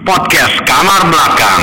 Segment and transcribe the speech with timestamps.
[0.00, 1.62] Podcast Kamar Belakang.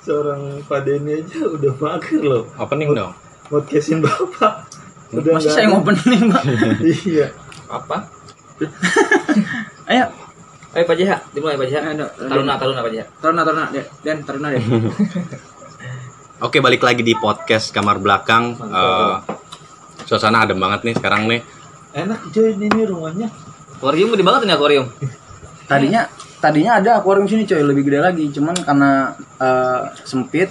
[0.00, 3.12] Seorang Pak Denny aja udah mager loh Opening dong.
[3.50, 4.70] Podcastin bapak
[5.10, 5.78] Udah Masih saya ada.
[5.78, 6.42] ngopening, Pak.
[7.06, 7.26] Iya
[7.66, 8.06] apa
[9.86, 10.10] Ayo,
[10.74, 13.66] ayo Pak Jaha dimulai Pak Ayo, taruna taruna Pak Jaha taruna taruna.
[14.02, 14.58] Dan taruna deh.
[16.46, 18.58] Oke, balik lagi di podcast kamar belakang.
[18.66, 19.14] Eh,
[20.02, 21.38] suasana adem banget nih sekarang nih.
[21.94, 23.30] Enak coy ini nih rumahnya
[23.76, 24.86] akuarium gede banget ini akuarium
[25.70, 26.02] Tadinya
[26.42, 28.24] tadinya ada akuarium sini coy, lebih gede lagi.
[28.34, 30.50] Cuman karena eh, sempit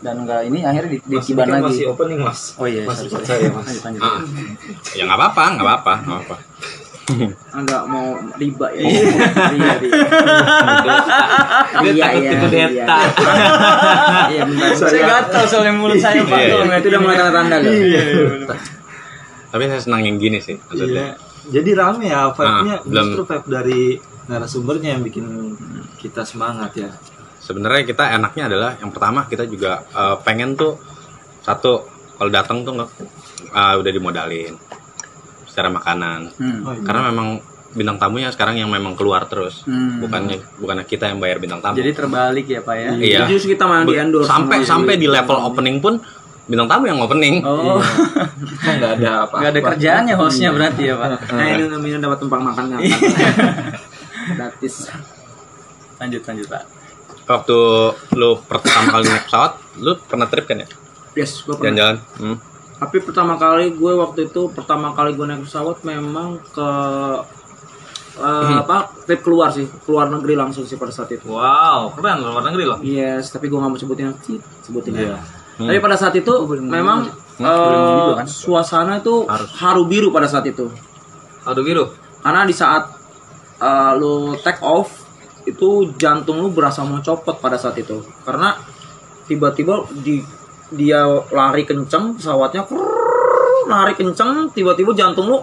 [0.00, 1.64] dan enggak ini akhirnya di, kan lagi.
[1.72, 4.00] masih opening mas Oh iya, Masih percaya mas Lanjut, lanjut.
[4.00, 4.20] Ah,
[4.96, 6.36] ya nggak apa-apa, nggak apa-apa, nggak apa.
[7.58, 8.82] Enggak mau riba ya.
[8.82, 9.02] Iya,
[9.52, 9.72] iya.
[11.82, 12.98] Dia takut itu deta.
[14.32, 14.70] Iya, bentar.
[14.74, 16.34] Saya- gatal soalnya mulut saya, Pak.
[16.34, 17.72] Iya, Tolong, Itu udah mulai tanda-tanda loh.
[19.46, 20.58] Tapi saya senang yang gini sih.
[20.58, 21.08] Iya Maksudnya.
[21.46, 23.06] Jadi rame ya vibe-nya Ah, belum.
[23.06, 23.82] Justru vibe dari
[24.26, 25.54] narasumbernya yang bikin
[25.96, 26.90] kita semangat ya
[27.38, 30.74] Sebenarnya kita enaknya adalah yang pertama kita juga eh, pengen tuh
[31.46, 31.86] satu
[32.18, 32.90] kalau datang tuh nggak
[33.46, 34.58] eh, udah dimodalin
[35.56, 36.36] secara makanan.
[36.36, 36.60] Hmm.
[36.62, 36.84] Oh, iya.
[36.84, 37.40] Karena memang
[37.72, 39.98] bintang tamunya sekarang yang memang keluar terus, Hmm.
[39.98, 41.74] bukannya bukannya kita yang bayar bintang tamu.
[41.74, 42.90] Jadi terbalik ya, Pak ya.
[42.92, 43.18] Iya.
[43.18, 45.94] Jadi Justru kita malah di Be- endorse sampai sama- sampai di level opening pun
[46.46, 47.40] bintang tamu yang opening.
[47.40, 47.80] Oh.
[47.80, 51.08] Kok nggak ada apa Gak ada kerjaannya hostnya berarti ya pak.
[51.30, 52.80] Nah ini minum dapat tumpang makan nggak?
[54.30, 54.74] Gratis.
[55.96, 56.62] Lanjut lanjut pak.
[57.26, 57.58] Waktu
[58.12, 60.68] lu pertama kali naik pesawat, lu pernah trip kan ya?
[61.14, 61.74] Yes, gue pernah.
[61.74, 61.96] Jalan-jalan.
[62.20, 62.36] Hmm.
[62.76, 66.68] Tapi pertama kali gue waktu itu pertama kali gue naik pesawat memang ke
[68.16, 71.24] eh, apa trip keluar sih keluar negeri langsung sih pada saat itu.
[71.24, 75.16] wow keren luar negeri loh Yes, tapi gue nggak mau sebutin Cip, sebutin Iya.
[75.16, 75.18] ya.
[75.56, 77.08] Tapi pada saat itu memang
[77.40, 79.24] eh, suasana itu
[79.56, 80.68] haru biru pada saat itu.
[81.46, 81.88] aduh biru
[82.20, 82.92] Karena di saat
[83.56, 85.04] eh, lu take off
[85.46, 88.04] itu jantung lu berasa mau copot pada saat itu.
[88.20, 88.52] Karena
[89.24, 90.20] tiba-tiba di
[90.74, 95.38] dia lari kenceng pesawatnya krrrr, lari kenceng tiba-tiba jantung lu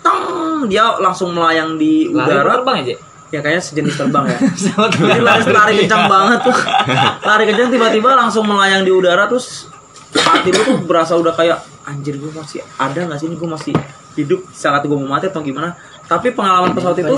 [0.00, 2.60] tang dia langsung melayang di lari udara.
[2.60, 2.94] terbang aja?
[3.32, 4.38] Ya kayaknya sejenis terbang ya.
[4.92, 6.56] Jadi lari lari kencang banget tuh.
[7.28, 9.72] Lari kencang tiba-tiba langsung melayang di udara terus
[10.12, 13.36] hati lu tuh berasa udah kayak anjir gue masih ada nggak sih ini?
[13.40, 13.72] Gue masih
[14.20, 15.72] hidup saat gue mau mati atau gimana?
[16.04, 17.16] Tapi pengalaman pesawat itu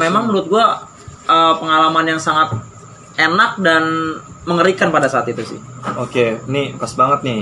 [0.00, 0.64] memang menurut gue
[1.28, 2.56] uh, pengalaman yang sangat
[3.16, 3.82] enak dan
[4.44, 5.60] mengerikan pada saat itu sih
[5.98, 7.40] Oke, nih pas banget nih.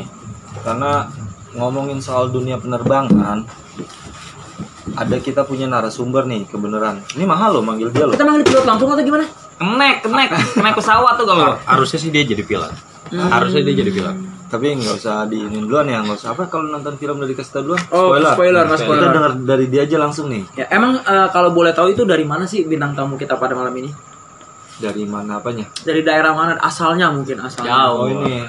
[0.65, 1.07] Karena
[1.53, 3.45] ngomongin soal dunia penerbangan,
[4.97, 7.05] ada kita punya narasumber nih kebenaran.
[7.15, 8.15] Ini mahal loh manggil dia loh.
[8.17, 9.25] kita manggil pilot langsung atau gimana
[9.61, 12.73] kenek kenek kenek pesawat tuh kalau Harusnya sih dia jadi pilot.
[13.13, 14.17] Harusnya dia jadi pilot.
[14.51, 17.63] Tapi nggak usah diinin duluan ya, nggak usah apa kalau nonton film dari kasih tau
[17.71, 17.83] duluan.
[17.95, 20.43] oh spoiler nggak Kita spoiler dengar dari dia aja langsung nih.
[20.59, 23.71] ya emang uh, kalau boleh tahu itu dari mana sih bintang tamu kita pada malam
[23.79, 23.95] ini
[24.81, 25.69] Dari mana apanya?
[25.81, 28.01] dari daerah mana asalnya mungkin asalnya Jauh.
[28.01, 28.41] Oh ini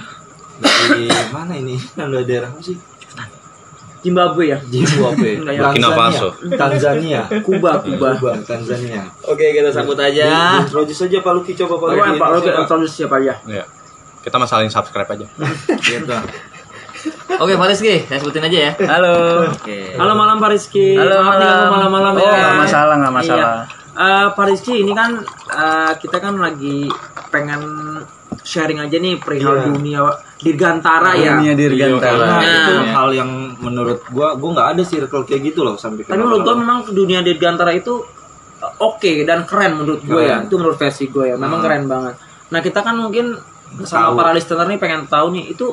[0.61, 1.75] dari mana ini?
[1.93, 2.77] Yang dari daerah apa sih?
[4.01, 5.29] Zimbabwe ya Zimbabwe.
[5.39, 5.61] Enggak ya.
[5.63, 6.29] Burkina Faso.
[6.51, 7.21] Tanzania.
[7.39, 9.05] Kuba Kuba Kuba, Tanzania.
[9.21, 12.17] oke kita sambut aja Introduce aja Pak Luki coba Pak Pak Luki.
[12.17, 12.61] Pak Siapa?
[12.61, 13.65] introduce siapa ya Iya.
[14.21, 15.25] Kita masalin subscribe aja.
[15.85, 16.17] Gitu.
[17.31, 19.45] oke Pak Rizky saya sebutin aja ya Halo.
[19.49, 21.69] oke Halo malam Pak Rizky Halo malam.
[21.69, 23.53] malam-malam Oh, ya nggak masalah, nggak masalah.
[23.65, 23.80] Iya.
[23.91, 25.19] Eh, Pak Rizky ini kan
[25.49, 26.87] eh, kita kan lagi
[27.27, 27.61] pengen
[28.41, 29.65] sharing aja nih perihal Iya.
[29.67, 30.01] dunia
[30.37, 31.99] dirgantara ya Dunia dirgantara.
[31.99, 32.47] Karena Nah.
[32.57, 36.41] itu hal yang menurut gua gua nggak ada circle kayak gitu loh sampai Tapi menurut
[36.41, 37.99] gue memang dunia dirgantara itu
[38.57, 40.39] eh, oke dan keren menurut gue ya.
[40.39, 40.47] Keren.
[40.47, 41.35] Itu menurut versi gue ya.
[41.35, 42.15] Memang keren banget.
[42.47, 43.35] Nah kita kan mungkin
[43.81, 44.17] sama Tahu.
[44.17, 45.67] para listener nih pengen tahu nih itu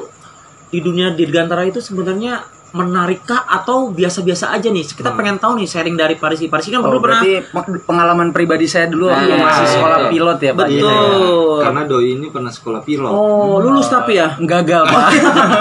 [0.68, 4.84] di dunia dirgantara itu sebenarnya menarikkah atau biasa-biasa aja nih?
[4.84, 6.46] Kita pengen tahu nih sharing dari Parisi.
[6.46, 7.22] Parisi kan Oh, dulu pernah
[7.80, 9.40] pengalaman pribadi saya dulu waktu Iya.
[9.40, 10.66] masih sekolah pilot ya Pak.
[10.68, 11.56] betul.
[11.58, 13.10] karena doi ini pernah sekolah pilot.
[13.10, 14.36] Oh, lulus tapi ya?
[14.36, 15.08] Gagal Pak.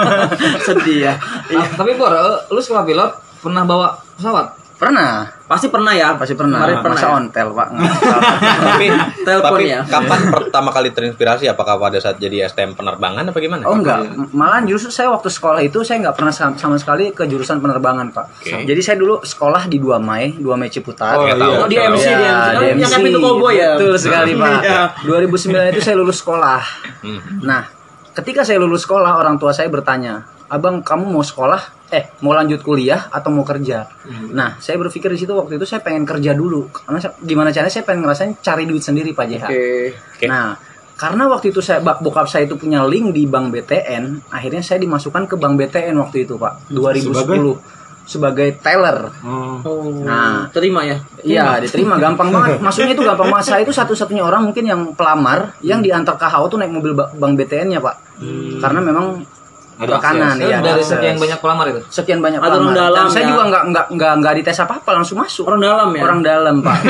[0.66, 1.14] Sedih ya.
[1.50, 2.12] Ah, tapi Bor
[2.48, 5.26] lu sekolah pilot pernah bawa pesawat Pernah.
[5.50, 6.14] Pasti pernah ya?
[6.14, 6.62] Pasti pernah.
[6.62, 6.94] Kemarin pernah.
[7.02, 7.18] Masa ya?
[7.18, 7.68] ontel Pak.
[8.70, 8.86] tapi
[9.26, 9.80] Telepon ya?
[9.82, 11.50] kapan pertama kali terinspirasi?
[11.50, 13.66] Apakah pada saat jadi STM penerbangan apa gimana?
[13.66, 17.26] Oh enggak, malah justru saya waktu sekolah itu saya nggak pernah sama, sama sekali ke
[17.26, 18.38] jurusan penerbangan pak.
[18.38, 18.70] Oke.
[18.70, 21.18] Jadi saya dulu sekolah di 2 Mai, 2 Mai Ciputat.
[21.18, 21.52] Oh, tahu.
[21.58, 22.36] Oh, di MC Ya, dia.
[22.54, 22.92] di Yang MC.
[22.94, 23.70] Kevin itu Cowboy ya?
[23.74, 24.60] Betul sekali pak.
[24.62, 24.82] Iya.
[25.02, 26.60] 2009 itu saya lulus sekolah.
[27.02, 27.20] Hmm.
[27.42, 27.62] Nah,
[28.14, 32.60] ketika saya lulus sekolah, orang tua saya bertanya, abang kamu mau sekolah eh mau lanjut
[32.60, 33.88] kuliah atau mau kerja
[34.30, 37.70] nah saya berpikir di situ waktu itu saya pengen kerja dulu karena saya- gimana caranya
[37.70, 40.26] saya pengen ngerasain cari duit sendiri pak JH Oke.
[40.26, 40.56] Nah,
[40.94, 44.78] karena waktu itu saya bak- bokap saya itu punya link di Bank BTN, akhirnya saya
[44.78, 46.66] dimasukkan ke Bank BTN waktu itu, Pak.
[46.68, 47.54] 2010
[48.02, 49.06] sebagai, teller.
[49.22, 49.62] Oh.
[50.00, 50.98] Nah, Terima ya.
[51.22, 52.58] iya diterima gampang banget.
[52.58, 53.46] Maksudnya itu gampang banget.
[53.46, 57.14] Saya itu satu-satunya orang mungkin yang pelamar yang diantar ke HO tuh naik mobil ba-
[57.14, 57.96] Bank BTN-nya, Pak.
[58.58, 59.22] Karena memang
[59.78, 60.34] Ada akses.
[60.40, 60.58] ya.
[60.58, 60.90] dari akses.
[60.90, 61.80] sekian banyak pelamar itu.
[61.88, 62.76] sekian banyak Ada orang pelamar.
[62.76, 63.28] dalam, Dan saya ya.
[63.30, 65.44] juga nggak nggak nggak nggak dites apa-apa langsung masuk.
[65.46, 66.02] Orang dalam ya.
[66.02, 66.78] Orang dalam, Pak.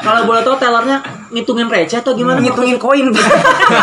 [0.00, 0.96] Kalau boleh tahu tellernya
[1.28, 2.40] ngitungin receh atau gimana?
[2.40, 3.12] ngitungin koin,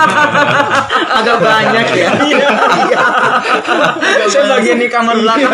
[1.18, 2.10] agak banyak ya.
[4.26, 5.52] saya bagian di kamar belakang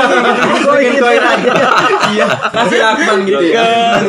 [0.63, 1.51] koin koin aja
[2.09, 3.99] iya Kasih lakban gitu ya.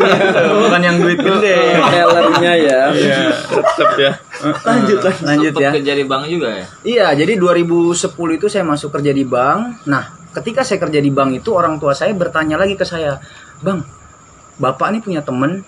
[0.46, 2.80] bukan yang duit gede Tellernya ya.
[3.50, 4.12] Tetep ya.
[4.42, 5.14] Lanjut lah.
[5.24, 6.64] lanjut Sempet ya kerja di bank juga ya.
[6.82, 7.94] iya jadi 2010
[8.32, 11.92] itu saya masuk kerja di bank nah ketika saya kerja di bank itu orang tua
[11.92, 13.20] saya bertanya lagi ke saya
[13.58, 13.80] bang
[14.54, 15.62] bapak ini punya temen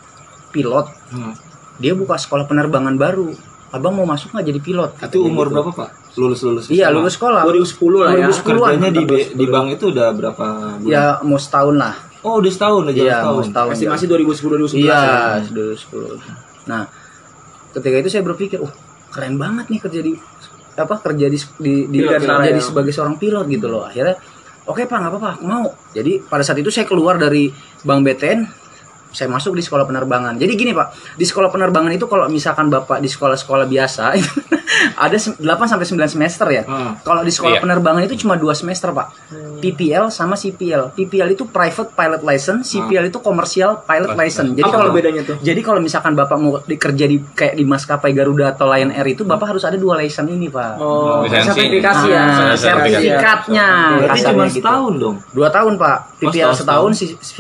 [0.51, 1.35] pilot Hmm.
[1.77, 3.31] dia buka sekolah penerbangan baru
[3.71, 5.91] abang mau masuk nggak jadi pilot Itu umur berapa, Pak?
[6.15, 6.65] Lulus lulus.
[6.69, 8.27] iya lulus sekolah 2010 lah ya.
[8.31, 8.59] 2010 -an.
[8.71, 9.03] Kerjanya di
[9.35, 10.47] di bank itu udah berapa
[10.79, 10.87] bulan?
[10.89, 13.45] ya mau setahun lah Oh, udah setahun, udah jalan iya mau setahun.
[13.45, 15.45] setahun Estimasi 2010 2011 Iya, ya.
[15.45, 16.17] sudah 10.
[16.65, 16.83] Nah,
[17.75, 18.71] ketika itu saya berpikir, "Oh,
[19.11, 20.13] keren banget nih kerja di
[20.75, 22.63] apa kerja di di, di Pilot, kerja pilot, ya.
[22.63, 24.17] sebagai seorang pilot gitu loh." Akhirnya,
[24.71, 27.51] "Oke, Pak, nggak apa-apa, aku mau." Jadi, pada saat itu saya keluar dari
[27.83, 28.64] Bank BTN
[29.15, 30.35] saya masuk di sekolah penerbangan.
[30.35, 34.11] Jadi gini, Pak, di sekolah penerbangan itu kalau misalkan Bapak di sekolah-sekolah biasa
[35.07, 36.63] ada se- 8 sampai 9 semester ya.
[36.65, 36.99] Hmm.
[36.99, 37.63] Kalau di sekolah Iya.
[37.63, 39.31] penerbangan itu cuma dua semester, Pak.
[39.57, 40.91] PPL sama CPL.
[40.93, 44.51] PPL itu private pilot license, CPL itu commercial pilot license.
[44.53, 45.37] Jadi Apa kalau bedanya tuh?
[45.39, 49.23] jadi kalau misalkan Bapak mau dikerja di kayak di maskapai Garuda atau Lion Air itu
[49.23, 50.73] Bapak harus ada dua license ini, Pak.
[50.77, 51.49] Oh, Lisensi.
[51.49, 52.19] sertifikasi ya.
[52.19, 52.93] Nah, Sertifikasi.
[52.99, 53.67] sertifikatnya.
[53.97, 54.57] Berarti cuma gitu.
[54.59, 55.17] setahun dong.
[55.31, 55.97] Dua tahun, Pak.
[56.19, 56.91] PPL setahun.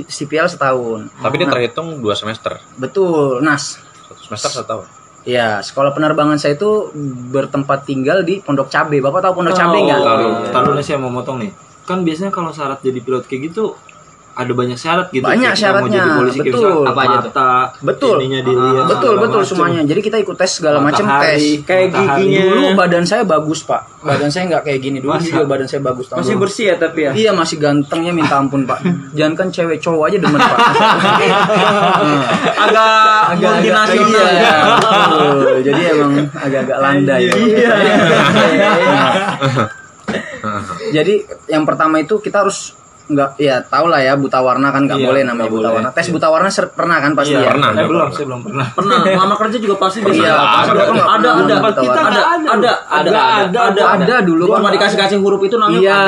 [0.06, 1.00] CPL setahun.
[1.16, 2.60] Tapi dia terhitung dua semester.
[2.76, 3.80] Betul, Nas.
[4.04, 4.84] Satu semester satu tahun.
[5.24, 6.92] Ya, sekolah penerbangan saya itu
[7.32, 9.00] bertempat tinggal di Pondok Cabe.
[9.00, 10.00] Bapak tahu Pondok Cabe Oh, nggak?
[10.04, 11.50] Taruh, taruh nih saya mau motong nih.
[11.88, 13.72] Kan biasanya kalau syarat jadi pilot kayak gitu
[14.34, 15.22] ada banyak syarat gitu.
[15.22, 16.58] Banyak Kayak kita mau syaratnya, jadi polisi, kayak betul.
[16.64, 17.22] misalnya Apa aja tuh?
[17.24, 17.50] mata,
[17.80, 18.16] Betul.
[18.18, 19.50] ininya dilihat, betul, segala betul macem.
[19.50, 19.80] semuanya.
[19.84, 21.40] Jadi kita ikut tes segala macam tes.
[21.60, 22.18] Kayak matahari.
[22.20, 22.42] giginya.
[22.44, 23.82] Dulu badan saya bagus, Pak.
[24.00, 24.98] Badan saya nggak kayak gini.
[24.98, 25.24] Dulu Masa?
[25.24, 26.04] juga badan saya bagus.
[26.06, 26.42] tahun Masih dulu.
[26.42, 27.10] bersih ya tapi ya.
[27.14, 28.78] Iya masih gantengnya minta ampun pak.
[29.12, 30.58] Jangan kan cewek cowok aja demen pak.
[32.60, 32.92] Agak
[33.38, 34.54] multinasional Iya, ya.
[34.66, 35.56] betul.
[35.62, 37.22] Jadi emang agak-agak landai.
[37.24, 37.74] Iya.
[40.92, 41.14] Jadi
[41.48, 45.04] yang pertama itu kita harus nggak ya tau lah ya buta warna kan nggak Iya,
[45.04, 45.72] boleh namanya buta boleh.
[45.76, 45.88] warna.
[45.92, 47.50] Tes buta warna ser- pernah kan pasti Iya, ya.
[47.52, 47.68] Pernah.
[47.70, 48.66] Eh, belum, saya belum pernah.
[48.72, 50.16] Pernah, lama kerja juga pasti bisa.
[50.16, 54.70] Iya, ada, ada, ada, ada, ada, ada, ada, ada, ada, ada, ada, Ada dulu, Cuma
[54.70, 55.98] dikasih kasih huruf itu namanya Iya,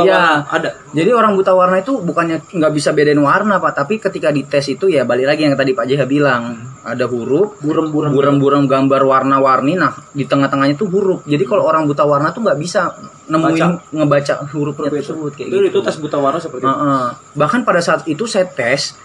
[0.00, 0.22] iya.
[0.42, 0.68] ada.
[0.90, 4.86] Jadi orang buta warna itu bukannya nggak bisa bedain warna pak, tapi ketika dites itu
[4.86, 8.10] ya balik lagi yang tadi Pak JH bilang ada huruf, Burem-burem.
[8.10, 9.74] buram-buram gambar warna-warni.
[9.74, 11.22] Nah di tengah-tengahnya tuh huruf.
[11.24, 12.94] Jadi kalau orang buta warna tuh nggak bisa
[13.24, 15.68] nemuin ngebaca hurufnya tersebut kayak Itu gitu.
[15.72, 16.72] itu tes buta warna seperti itu.
[16.72, 17.06] Heeh.
[17.36, 18.96] Bahkan pada saat itu saya tes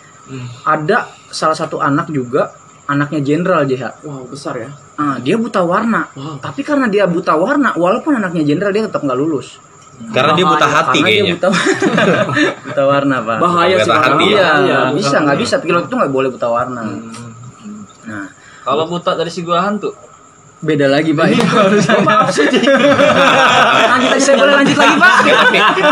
[0.63, 2.53] ada salah satu anak juga
[2.89, 4.01] anaknya jenderal JH.
[4.01, 4.69] Wow, besar ya.
[4.97, 6.09] Ah, dia buta warna.
[6.41, 9.61] Tapi karena dia buta warna, walaupun anaknya jenderal dia tetap nggak lulus.
[10.09, 11.23] Karena dia buta hati karena kayaknya.
[11.27, 11.47] dia buta,
[12.71, 13.37] buta warna pak.
[13.43, 14.39] Bahaya sih Buta kalau hati ya.
[14.39, 16.81] Iya, nggak bisa nggak bisa pilot itu nggak boleh buta warna.
[18.07, 18.25] Nah,
[18.63, 19.91] Kalau buta dari si gua hantu.
[20.59, 21.25] Beda lagi pak.
[22.07, 22.45] Maaf sih.
[23.89, 25.13] lanjut lagi, saya boleh lanjut lagi pak.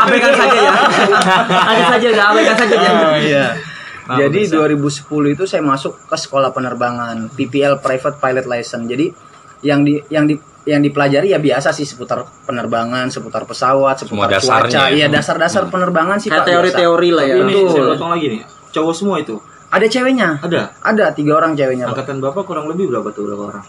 [0.07, 0.71] Abaikan saja ya.
[1.47, 2.91] Lanjut saja ya, abaikan saja ya.
[3.17, 3.45] Iya.
[4.07, 8.87] Jadi 2010 itu saya masuk ke sekolah penerbangan PPL Private Pilot License.
[8.87, 9.11] Jadi
[9.63, 10.35] yang di yang di
[10.67, 14.91] yang dipelajari ya biasa sih seputar penerbangan, seputar pesawat, seputar Semua dasarnya cuaca.
[14.91, 14.95] ya.
[14.95, 16.47] Iya, dasar-dasar penerbangan sih Kayak Pak.
[16.51, 17.35] teori-teori lah ya.
[17.39, 17.71] Ini Betul.
[17.71, 18.41] saya potong lagi nih.
[18.75, 19.35] Cowok semua itu.
[19.67, 20.29] Ada ceweknya.
[20.43, 20.61] Ada.
[20.83, 21.95] Ada tiga orang ceweknya, Pak.
[21.95, 23.63] Angkatan Bapak kurang lebih berapa tuh berapa orang?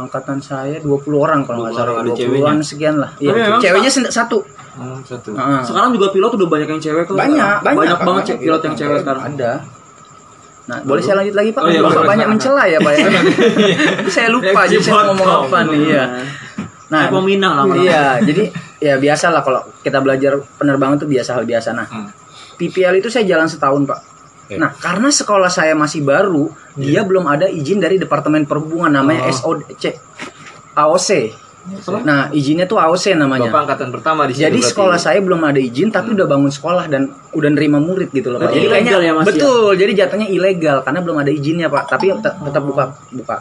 [0.00, 2.62] Angkatan saya 20 orang kalau nggak 20 salah orang, ada 20-an ceweknya.
[2.62, 4.38] sekian lah iya memang ceweknya satu
[4.78, 5.34] Oh, satu.
[5.34, 5.58] Heeh.
[5.60, 7.14] Sekarang juga pilot udah banyak yang cewek kok.
[7.14, 9.22] banyak banyak banyak banget cewek pilot yang cewek sekarang.
[9.28, 9.52] ada
[10.64, 13.08] nah boleh saya lanjut lagi pak Oh, iya, Bapak banyak mencela ya pak ya
[14.14, 16.04] saya lupa jadi saya ngomong apa nih ya
[16.86, 17.64] nah peminang lah.
[17.74, 22.08] iya jadi ya biasa lah kalau kita belajar penerbangan itu biasa hal biasa nah Hmm.
[22.54, 23.98] PPL itu saya jalan setahun pak
[24.48, 24.56] Oke.
[24.56, 29.92] Nah, karena sekolah saya masih baru, dia belum ada izin dari Departemen Perhubungan namanya SOC
[30.72, 31.10] AOC.
[32.00, 33.52] Nah, izinnya tuh AOC namanya.
[33.52, 37.12] Bapak angkatan pertama di Jadi sekolah saya belum ada izin tapi udah bangun sekolah dan
[37.36, 38.56] udah nerima murid gitu loh Pak.
[38.56, 39.28] Jadi ilegal kayaknya ya, Mas, ya?
[39.36, 39.70] betul.
[39.76, 41.84] Jadi jatuhnya ilegal karena belum ada izinnya Pak.
[41.92, 43.36] Tapi tet- tetap buka buka.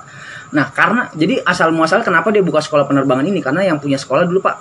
[0.51, 4.27] Nah karena jadi asal muasal kenapa dia buka sekolah penerbangan ini karena yang punya sekolah
[4.27, 4.55] dulu Pak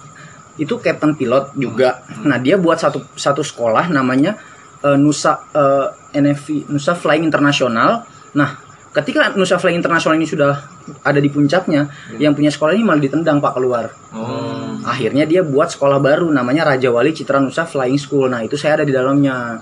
[0.63, 2.07] itu captain pilot juga.
[2.23, 4.39] Nah dia buat satu satu sekolah namanya
[4.87, 8.03] eh, Nusa eh, NFI Nusa Flying International.
[8.33, 8.51] Nah
[8.97, 10.57] ketika Nusa Flying International ini sudah
[11.05, 13.93] ada di puncaknya, yang punya sekolah ini malah ditendang pak keluar.
[14.17, 14.81] Oh.
[14.87, 18.33] Akhirnya dia buat sekolah baru namanya Raja Wali Citra Nusa Flying School.
[18.33, 19.61] Nah itu saya ada di dalamnya.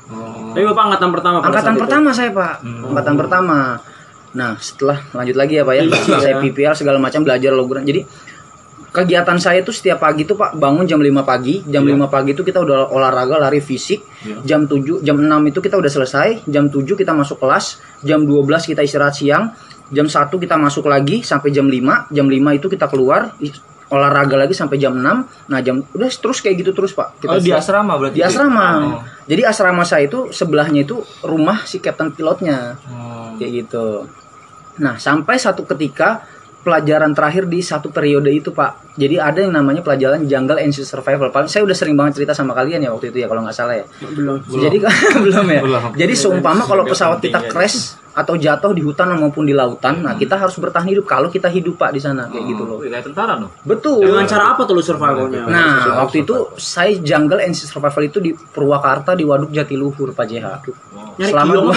[0.55, 1.83] Tapi Bapak angkatan pertama pada Angkatan saat itu?
[1.83, 3.59] pertama saya pak, angkatan pertama.
[4.35, 5.83] Nah setelah lanjut lagi ya pak ya,
[6.23, 7.83] saya PPL segala macam belajar loguran.
[7.83, 8.07] Jadi
[8.95, 12.47] kegiatan saya itu setiap pagi tuh pak bangun jam 5 pagi, jam 5 pagi itu
[12.47, 14.07] kita udah olahraga lari fisik,
[14.47, 18.71] jam 7, jam 6 itu kita udah selesai, jam 7 kita masuk kelas, jam 12
[18.71, 19.51] kita istirahat siang,
[19.91, 23.35] jam 1 kita masuk lagi sampai jam 5, jam 5 itu kita keluar
[23.93, 25.51] olahraga lagi sampai jam 6.
[25.51, 27.27] Nah, jam udah terus kayak gitu terus, Pak.
[27.29, 28.19] Oh, di asrama berarti?
[28.19, 28.69] di asrama.
[28.81, 29.01] Oh.
[29.29, 32.79] Jadi asrama saya itu sebelahnya itu rumah si kapten pilotnya.
[32.89, 33.35] Oh.
[33.37, 34.09] Kayak gitu.
[34.81, 36.27] Nah, sampai satu ketika
[36.65, 38.84] pelajaran terakhir di satu periode itu, Pak.
[38.95, 41.29] Jadi ada yang namanya pelajaran jungle and survival.
[41.35, 43.75] Paling saya udah sering banget cerita sama kalian ya waktu itu ya kalau nggak salah
[43.75, 43.85] ya.
[44.15, 44.39] Belum.
[44.47, 44.79] Jadi
[45.19, 45.61] belum ya.
[45.67, 45.83] Belum.
[45.99, 50.39] Jadi seumpama kalau pesawat kita crash atau jatuh di hutan maupun di lautan, nah kita
[50.39, 52.79] harus bertahan hidup kalau kita hidup Pak di sana kayak gitu loh.
[52.79, 53.51] Kayak tentara dong.
[53.67, 54.07] Betul.
[54.07, 55.51] Dengan cara apa tuh lu survivalnya?
[55.51, 60.47] Nah, waktu itu saya jungle and survival itu di Purwakarta di Waduk Jatiluhur Pak JH.
[61.15, 61.75] Nyari Selama dua,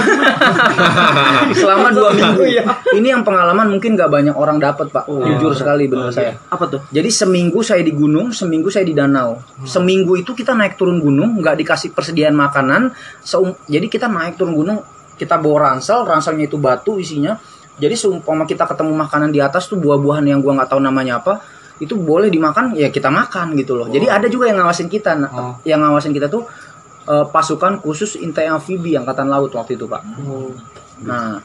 [1.53, 2.41] selama dua minggu.
[2.97, 5.05] Ini yang pengalaman mungkin gak banyak orang dapat Pak.
[5.05, 6.33] Jujur sekali benar saya.
[6.49, 6.81] Apa tuh?
[6.89, 9.41] Jadi seminggu saya di gunung, seminggu saya di danau.
[9.63, 12.93] Seminggu itu kita naik turun gunung, nggak dikasih persediaan makanan.
[13.21, 14.81] Seum- jadi kita naik turun gunung,
[15.17, 17.37] kita bawa ransel, ranselnya itu batu isinya.
[17.77, 21.43] Jadi seumpama kita ketemu makanan di atas tuh buah-buahan yang gua nggak tahu namanya apa,
[21.77, 23.85] itu boleh dimakan, ya kita makan gitu loh.
[23.85, 25.29] Jadi ada juga yang ngawasin kita, nah,
[25.61, 26.49] yang ngawasin kita tuh
[27.05, 30.01] eh, pasukan khusus intai amfibi angkatan laut waktu itu pak.
[31.05, 31.37] Nah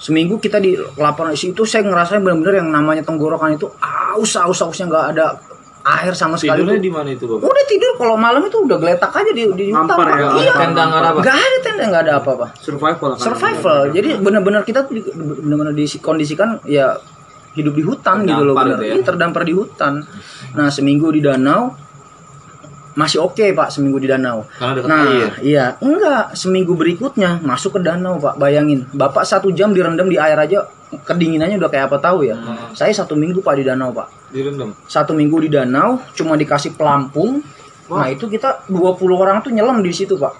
[0.00, 4.88] seminggu kita di lapangan itu saya ngerasain benar-benar yang namanya tenggorokan itu aus aus ausnya
[4.88, 5.26] nggak ada
[5.82, 7.44] air sama sekali Tidurnya di mana itu, Bapak?
[7.46, 9.88] Udah tidur kalau malam itu udah geletak aja di di hutan.
[9.88, 10.16] Ngampar Pak.
[10.16, 10.28] ya?
[10.38, 10.52] Iya.
[10.54, 11.20] Tenda nggak ada apa?
[11.20, 12.46] Nggak ada tenda nggak ada apa-apa.
[12.58, 13.20] Survival kan.
[13.22, 13.78] Survival.
[13.90, 17.00] Jadi benar-benar kita tuh di- benar-benar dikondisikan ya
[17.50, 18.76] hidup di hutan gitu loh Terdampar benar.
[18.76, 18.92] gitu ya?
[18.92, 19.92] Iya, terdampar di hutan.
[20.52, 21.62] Nah, seminggu di danau
[22.94, 24.46] masih oke Pak seminggu di danau.
[24.58, 25.30] Karena Nah, air.
[25.42, 26.34] iya, enggak.
[26.34, 28.36] Seminggu berikutnya masuk ke danau, Pak.
[28.36, 30.66] Bayangin, Bapak satu jam direndam di air aja,
[31.06, 32.34] kedinginannya udah kayak apa tahu ya.
[32.74, 34.34] Saya satu minggu Pak di danau, Pak.
[34.34, 34.74] Direndam.
[34.86, 37.42] Satu minggu di danau, cuma dikasih pelampung.
[37.90, 40.34] Nah, itu kita 20 orang tuh nyelam di situ, Pak.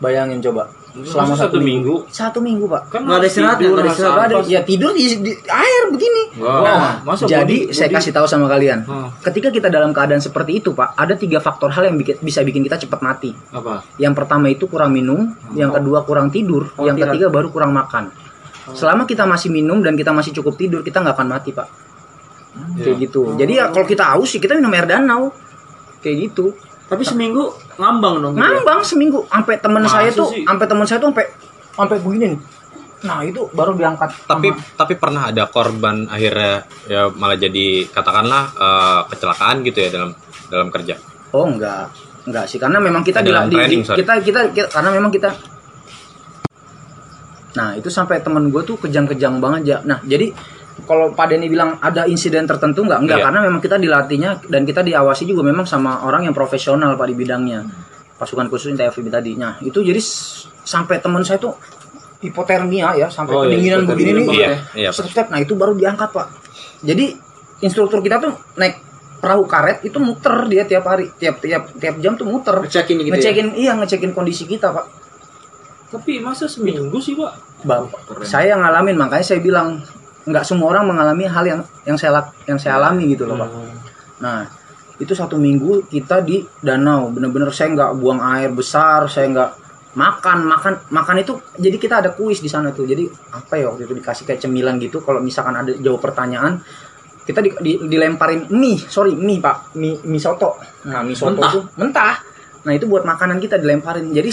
[0.00, 0.70] Bayangin coba.
[0.90, 1.94] Selama Masa satu minggu?
[2.08, 2.82] Satu minggu, Pak.
[2.90, 6.22] Kan Nggak ada istirahatnya, tidur, nggak ada Nggak ada, ya tidur di, di air begini.
[6.36, 6.60] Wow.
[6.60, 9.08] Nah, Masa jadi body- saya body- kasih tahu sama kalian, Hmm.
[9.20, 12.60] ketika kita dalam keadaan seperti itu, Pak, ada tiga faktor hal yang bikin, bisa bikin
[12.60, 13.30] kita cepat mati.
[13.48, 13.86] Apa?
[13.96, 17.14] Yang pertama itu kurang minum, yang kedua kurang tidur, Oh, yang tidak.
[17.14, 18.10] ketiga baru kurang makan.
[18.70, 21.68] Selama kita masih minum dan kita masih cukup tidur, kita nggak akan mati, Pak.
[22.76, 23.02] Kayak Iya.
[23.02, 23.22] gitu.
[23.36, 25.30] Jadi ya kalau kita haus sih kita minum air danau.
[26.00, 26.50] Kayak gitu.
[26.90, 27.44] Tapi seminggu
[27.76, 28.32] ngambang dong.
[28.32, 28.50] gitu ya?
[28.50, 31.26] Ngambang seminggu sampai teman saya tuh, sampai teman saya tuh sampai
[31.70, 32.40] sampai begini nih.
[33.00, 34.10] Nah, itu baru diangkat.
[34.26, 36.54] Tapi sama- tapi pernah ada korban akhirnya
[36.84, 40.10] ya malah jadi katakanlah eh, kecelakaan gitu ya dalam
[40.50, 40.98] dalam kerja.
[41.30, 41.94] Oh enggak,
[42.26, 43.98] enggak sih karena memang kita Dalam di, training, di- sorry.
[44.02, 45.30] kita, kita kita karena memang kita
[47.50, 49.78] Nah, itu sampai temen gue tuh kejang-kejang banget ya.
[49.82, 50.30] Nah, jadi
[50.90, 52.98] kalau Pak Denny bilang ada insiden tertentu enggak?
[52.98, 53.24] Enggak, Iya.
[53.30, 57.14] karena memang kita dilatihnya dan kita diawasi juga memang sama orang yang profesional Pak di
[57.14, 57.62] bidangnya.
[58.18, 59.38] Pasukan khusus TFB tadi.
[59.38, 60.02] Nah, itu jadi
[60.66, 61.54] sampai teman saya tuh
[62.18, 64.26] hipotermia ya, sampai Oh, iya, kedinginan hipotermia begini nih.
[64.34, 64.90] Iya, iya.
[64.90, 65.30] Step-step.
[65.30, 66.26] Nah, itu baru diangkat, Pak.
[66.82, 67.14] Jadi
[67.62, 68.82] instruktur kita tuh naik
[69.20, 72.66] perahu karet itu muter dia tiap hari, tiap tiap tiap jam tuh muter.
[72.66, 73.14] Ngecekin gitu ya?
[73.14, 74.88] ngecekin iya ngecekin kondisi kita pak
[75.92, 77.32] Tapi masa seminggu sih, Pak?
[77.60, 79.84] bapak saya ngalamin makanya saya bilang
[80.20, 83.48] nggak semua orang mengalami hal yang yang saya lak- yang saya alami gitu loh pak.
[84.20, 84.44] Nah
[84.96, 87.08] itu satu minggu kita di danau.
[87.08, 89.50] Bener-bener saya nggak buang air besar saya nggak
[89.90, 92.84] makan makan makan itu jadi kita ada kuis di sana tuh.
[92.84, 96.60] Jadi apa ya waktu itu dikasih kayak cemilan gitu kalau misalkan ada jawab pertanyaan
[97.20, 99.72] kita di, di- dilemparin mie sorry mie pak.
[99.74, 100.60] Mie mie soto.
[100.84, 101.50] Nah mie soto Mentah.
[101.50, 102.14] tuh mentah.
[102.60, 104.12] Nah itu buat makanan kita dilemparin.
[104.12, 104.30] Jadi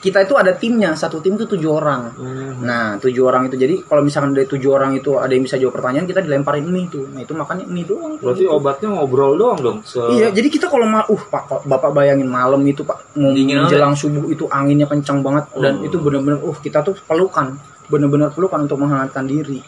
[0.00, 2.16] kita itu ada timnya satu tim itu tujuh orang
[2.64, 5.76] nah tujuh orang itu jadi kalau misalkan dari tujuh orang itu ada yang bisa jawab
[5.76, 8.24] pertanyaan kita dilemparin mie tuh nah itu makannya mie doang tuh.
[8.30, 9.78] Berarti obatnya ngobrol doang dong.
[9.84, 13.30] Se Iya, jadi kita kalau mal, uh pak, Pak, bapak bayangin malam itu pak, mau
[13.32, 17.56] menjelang subuh itu anginnya kencang banget dan itu benar-benar, uh kita tuh pelukan,
[17.88, 19.60] benar-benar pelukan untuk menghangatkan diri.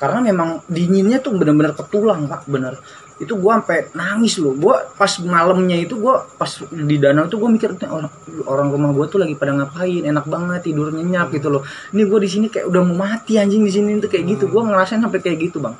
[0.00, 2.80] Karena memang dinginnya tuh benar-benar ketulang pak, bener.
[3.20, 4.56] Itu gua sampai nangis loh.
[4.56, 8.08] Gua pas malamnya itu gua pas di danau itu gua mikir "Nih, orang
[8.48, 11.62] orang rumah gua tuh lagi pada ngapain, enak banget tidur nyenyak gitu loh.
[11.92, 14.48] Ini gua di sini kayak udah mau mati anjing di sini tuh kayak gitu.
[14.48, 15.76] Gua ngerasain sampai kayak gitu bang.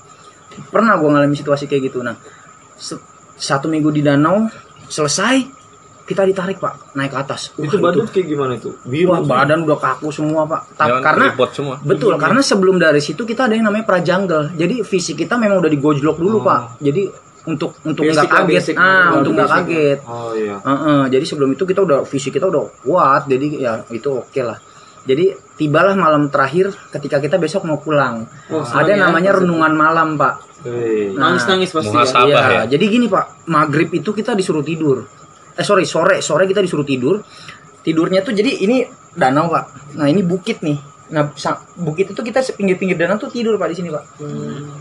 [0.69, 2.05] Pernah gua ngalamin situasi kayak gitu.
[2.05, 2.21] Nah
[3.41, 4.53] satu minggu di danau
[4.85, 5.60] selesai
[6.11, 9.63] kita ditarik pak naik ke atas Wah, itu badan kayak gimana itu biru Wah badan
[9.63, 10.61] udah kaku semua pak.
[10.75, 11.75] Ta- Jalan karena semua.
[11.87, 14.51] betul karena sebelum dari situ kita ada yang namanya prajanggal.
[14.59, 16.83] Jadi fisik kita memang udah digojlok dulu pak.
[16.83, 17.07] Jadi
[17.47, 18.75] untuk untuk nggak kaget, basic.
[18.77, 19.99] ah untuk nggak kaget.
[20.05, 23.31] oh iya Heeh, jadi sebelum itu kita udah fisik kita udah kuat.
[23.31, 24.59] Jadi ya itu oke lah.
[25.01, 28.29] Jadi tibalah malam terakhir ketika kita besok mau pulang.
[28.53, 29.41] Oh, ada ya, namanya pasti.
[29.47, 30.35] renungan malam pak.
[30.61, 32.05] Nah, Nangis-nangis pasti ya.
[32.05, 32.29] Muhasabah.
[32.29, 32.63] Iya, ya?
[32.77, 35.09] jadi gini Pak, maghrib itu kita disuruh tidur.
[35.59, 37.23] Eh sorry, sore, sore kita disuruh tidur.
[37.81, 38.85] Tidurnya tuh jadi ini
[39.17, 39.97] danau Pak.
[39.97, 40.79] Nah ini bukit nih.
[41.11, 41.33] Nah
[41.81, 44.05] bukit itu kita pinggir-pinggir danau tuh tidur Pak di sini Pak.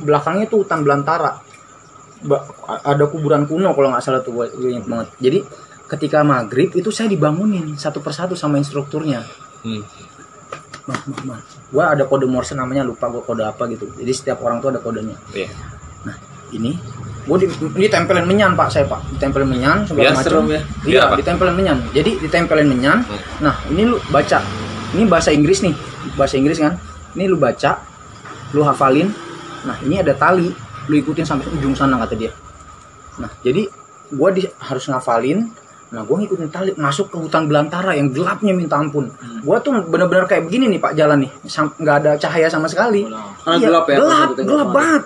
[0.03, 1.39] Belakangnya tuh hutan belantara.
[2.19, 2.43] Ba-
[2.83, 5.07] ada kuburan kuno kalau nggak salah tuh inget banget.
[5.17, 5.39] Jadi
[5.89, 9.23] ketika maghrib itu saya dibangunin satu persatu sama instrukturnya.
[9.63, 9.81] Hmm.
[10.85, 11.39] Mah, mah, mah.
[11.69, 13.89] Gue ada kode Morse namanya lupa gue kode apa gitu.
[13.97, 15.49] Jadi setiap orang tuh ada kodenya Iya.
[16.49, 16.73] ini
[17.19, 17.47] gue di,
[17.85, 18.99] ditempelin menyan pak saya pak.
[19.15, 20.43] Ditempelin menyan segala macam.
[20.47, 20.61] ya.
[20.85, 21.15] Iya apa?
[21.17, 21.77] ditempelin menyan.
[21.91, 23.19] Jadi ditempelin menyan Hmm.
[23.41, 24.39] nah ini lu baca.
[24.89, 25.75] Ini bahasa Inggris nih.
[26.15, 26.77] Bahasa Inggris kan?
[27.13, 27.81] Ini lu baca
[28.51, 29.09] lu hafalin.
[29.63, 30.49] Nah ini ada tali.
[30.87, 32.31] Lu ikutin sampai ujung sana kata dia.
[33.17, 33.67] Nah jadi
[34.09, 35.45] gue di, harus ngafalin.
[35.89, 39.09] Nah gue ngikutin tali masuk ke hutan belantara yang gelapnya minta ampun.
[39.09, 39.41] Hmm.
[39.41, 41.31] gue tuh bener-bener kayak begini nih pak jalan nih.
[41.77, 43.05] Nggak ada cahaya sama sekali.
[43.05, 44.69] Karena Iya, gelap ya, kita gelap gelap.
[44.73, 45.03] banget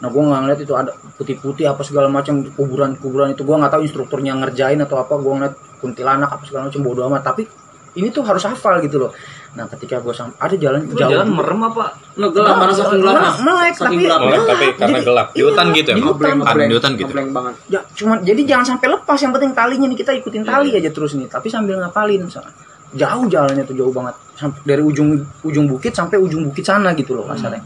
[0.00, 3.68] nah gue nggak ngeliat itu ada putih-putih apa segala macam kuburan kuburan itu gue nggak
[3.68, 7.44] tahu instrukturnya ngerjain atau apa gue ngeliat kuntilanak apa segala macam bodo amat tapi
[7.90, 9.12] ini tuh harus hafal gitu loh
[9.50, 11.84] nah ketika gue sampai ada jalan Lu jauh jalan merem apa
[12.16, 13.20] Nggak gelap karena saking gelapnya.
[13.20, 14.20] Melek, melek, Saking tapi- gelap.
[14.20, 15.26] Melek, tapi karena Jadi- gelap.
[15.34, 16.34] Di hutan iya, gitu ya, di hutan.
[16.70, 17.12] Di hutan gitu.
[17.34, 17.54] Banget.
[17.66, 21.12] ya cuman jadi jangan sampai lepas yang penting talinya nih kita ikutin tali aja terus
[21.18, 22.54] nih tapi sambil ngapalin misalnya.
[22.90, 25.14] jauh jalannya tuh jauh banget sampai dari ujung
[25.46, 27.62] ujung bukit sampai ujung bukit sana gitu loh kasarnya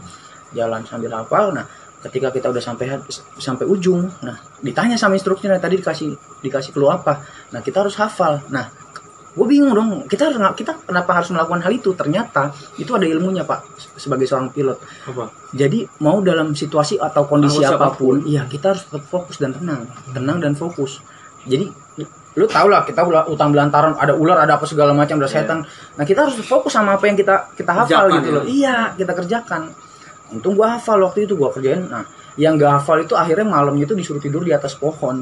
[0.53, 1.65] jalan sambil hafal nah
[2.05, 3.01] ketika kita udah sampai
[3.41, 6.13] sampai ujung nah ditanya sama instrukturnya tadi dikasih
[6.45, 8.69] dikasih clue apa nah kita harus hafal nah
[9.35, 13.43] gue bingung dong kita harus kita kenapa harus melakukan hal itu ternyata itu ada ilmunya
[13.43, 13.67] pak
[13.99, 14.79] sebagai seorang pilot
[15.11, 19.39] apa jadi mau dalam situasi atau kondisi Harus apa pun, iya kita harus tetap fokus
[19.39, 20.99] dan tenang, tenang dan fokus.
[21.47, 21.71] Jadi
[22.35, 25.63] lu tau lah kita utang belantaran ada ular ada apa segala macam ada setan.
[25.95, 28.35] Nah kita harus fokus sama apa yang kita kita hafal Kerjakan gitu ya.
[28.35, 28.43] loh.
[28.43, 29.61] Iya kita kerjakan.
[30.27, 31.85] Untung gua hafal waktu itu gua kerjain.
[31.85, 32.01] Nah
[32.35, 35.21] yang gak hafal itu akhirnya malamnya itu disuruh tidur di atas pohon.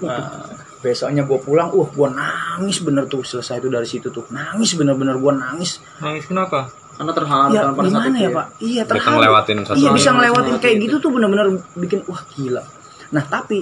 [0.00, 4.72] Nah, besoknya gua pulang, uh gua nangis bener tuh selesai itu dari situ tuh nangis
[4.74, 5.78] bener-bener gua nangis.
[5.98, 8.46] nangis kenapa Karena terharu Ya pada saat gimana itu ya pak?
[8.58, 9.12] Iya Bisa terharu.
[9.14, 12.62] ngelewatin satu Iya bisa ngelewatin kayak ngelewatin gitu tuh bener-bener bikin wah gila.
[13.10, 13.58] Nah tapi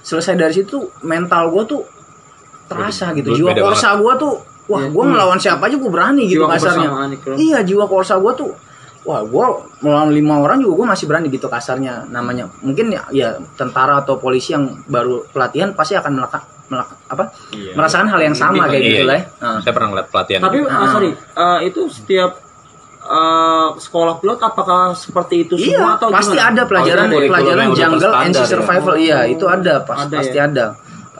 [0.00, 1.82] selesai dari situ mental gue tuh
[2.66, 3.30] terasa gitu.
[3.30, 4.34] Beda- Jiwa beda korsa gue tuh
[4.66, 4.88] wah Iya.
[4.88, 6.88] gue ngelawan siapa aja gue berani gitu Jiwa kasarnya.
[7.34, 8.50] Iya jiwa korsa gue tuh
[9.00, 9.46] wah gue
[9.80, 12.52] melawan lima orang juga gue masih berani gitu kasarnya namanya.
[12.60, 16.42] Mungkin ya, ya tentara atau polisi yang baru pelatihan pasti akan melakukan
[17.08, 17.74] apa Iya.
[17.74, 19.08] merasakan hal yang sama kayak Iya, gitu iya.
[19.08, 19.16] lah.
[19.16, 19.24] ya.
[19.42, 19.58] Nah.
[19.58, 20.40] Saya pernah ngeliat pelatihan.
[20.40, 22.30] Tapi ah, sorry, eh, itu setiap
[23.00, 26.52] eh, sekolah pilot apakah seperti itu Iya, semua atau pasti gimana?
[26.52, 28.46] ada pelajaran Oh, kurikulum pelajaran jungle terstandar ya?
[28.46, 28.94] survival.
[28.96, 30.44] Iya, itu ada, pas, Ada pasti ya?
[30.46, 30.66] ada.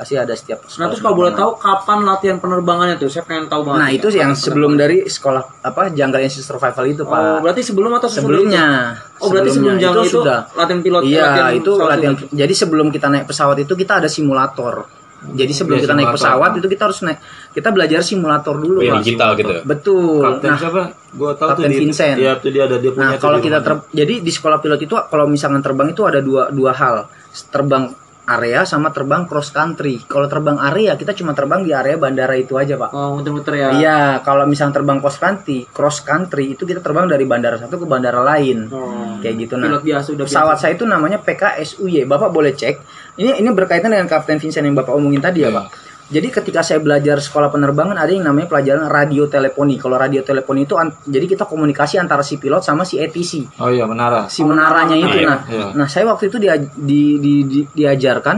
[0.00, 3.06] Pasti ada setiap Nah terus kalau boleh tahu kapan latihan penerbangannya tuh?
[3.06, 3.78] Saya pengen tahu banget.
[3.78, 7.44] Nah, itu yang sebelum dari sekolah apa jungle sea survival itu, Oh, Pak.
[7.44, 8.96] berarti sebelum atau Sebelumnya.
[8.96, 9.20] itu?
[9.20, 10.48] Oh, berarti sebelum jungle itu, sudah.
[10.50, 11.02] latihan pilot.
[11.04, 12.14] Iya, latihan itu latihan.
[12.16, 12.32] pilot.
[12.32, 14.88] Jadi sebelum kita naik pesawat itu kita ada simulator.
[15.20, 17.18] Jadi sebelum Iya, kita naik pesawat itu kita harus naik
[17.52, 19.04] kita belajar simulator dulu, Oh, yang Pak.
[19.04, 19.52] digital gitu.
[19.62, 20.24] Betul.
[20.24, 20.82] Kapten Nah, siapa
[21.12, 22.16] gua tahu Kapten tuh di- Vincent.
[22.16, 24.96] iya tuh dia ada dia punya Nah, kalau kita ter- jadi di sekolah pilot itu
[24.96, 27.04] kalau misalkan terbang itu ada dua dua hal,
[27.46, 27.92] terbang
[28.26, 30.02] area sama terbang cross country.
[30.04, 32.90] Kalau terbang area kita cuma terbang di area bandara itu aja, Pak.
[32.92, 33.68] Oh, muter-muter ya.
[33.74, 37.86] Iya, kalau misalnya terbang cross country, cross country itu kita terbang dari bandara satu ke
[37.88, 38.70] bandara lain.
[38.70, 39.18] Oh.
[39.18, 39.68] Kayak gitu nah.
[39.70, 40.62] Pilot biasa udah Pesawat biasa.
[40.62, 42.04] saya itu namanya PKSUY.
[42.06, 42.74] Bapak boleh cek.
[43.18, 45.89] Ini ini berkaitan dengan Kapten Vincent yang Bapak omongin tadi ya, Pak.
[46.10, 49.78] Jadi ketika saya belajar sekolah penerbangan ada yang namanya pelajaran radio teleponi.
[49.78, 53.70] Kalau radio teleponi itu an- jadi kita komunikasi antara si pilot sama si ATC oh
[53.70, 54.26] iya menara.
[54.26, 55.40] Si menaranya itu Iya, nah.
[55.46, 55.66] iya.
[55.70, 58.36] nah saya waktu itu dia, di, di- di- diajarkan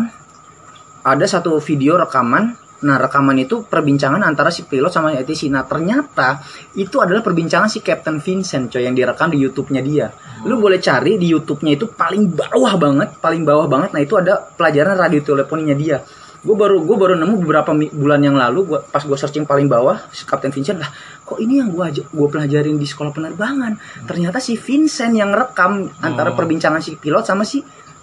[1.03, 2.61] ada satu video rekaman.
[2.83, 6.43] Nah rekaman itu perbincangan antara si pilot sama ATC nah ternyata
[6.75, 10.11] itu adalah perbincangan si Captain Vincent coy yang direkam di YouTube-nya dia.
[10.45, 13.95] Lu boleh cari di YouTube-nya itu paling bawah banget paling bawah banget.
[13.95, 16.03] Nah itu ada pelajaran radio teleponinya dia
[16.43, 20.11] gue baru gue baru nemu beberapa bulan yang lalu gua, pas gue searching paling bawah
[20.11, 20.91] si Captain Vincent lah
[21.23, 23.79] kok ini yang gue gue pelajarin di sekolah penerbangan?
[24.11, 27.63] Ternyata si Vincent yang rekam antara perbincangan si pilot sama si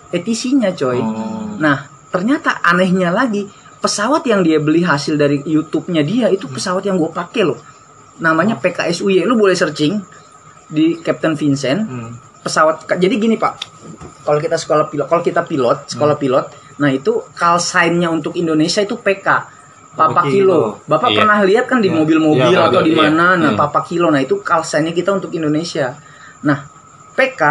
[0.09, 0.97] ATC-nya coy.
[0.97, 1.59] Oh.
[1.59, 3.45] nah ternyata anehnya lagi
[3.83, 7.59] pesawat yang dia beli hasil dari YouTube-nya dia itu pesawat yang gue pakai loh.
[8.23, 9.99] Namanya PKSUY lu boleh searching
[10.71, 11.83] di Captain Vincent.
[11.83, 12.11] Hmm.
[12.39, 13.59] pesawat jadi gini pak.
[14.23, 18.79] Kalau kita sekolah pilot kalau kita pilot sekolah pilot Nah itu call sign-nya untuk Indonesia
[18.79, 19.27] itu PK.
[19.91, 20.31] Papa Kilo.
[20.31, 20.59] Kilo.
[20.85, 21.17] Bapak Iya.
[21.17, 21.97] pernah lihat kan di Iya.
[21.97, 22.99] mobil-mobil Iya, atau di iya.
[23.01, 23.35] mana?
[23.35, 23.59] Nah, Hmm.
[23.59, 24.07] Papa Kilo.
[24.07, 25.99] Nah itu call sign-nya kita untuk Indonesia.
[26.41, 26.63] Nah
[27.11, 27.41] PK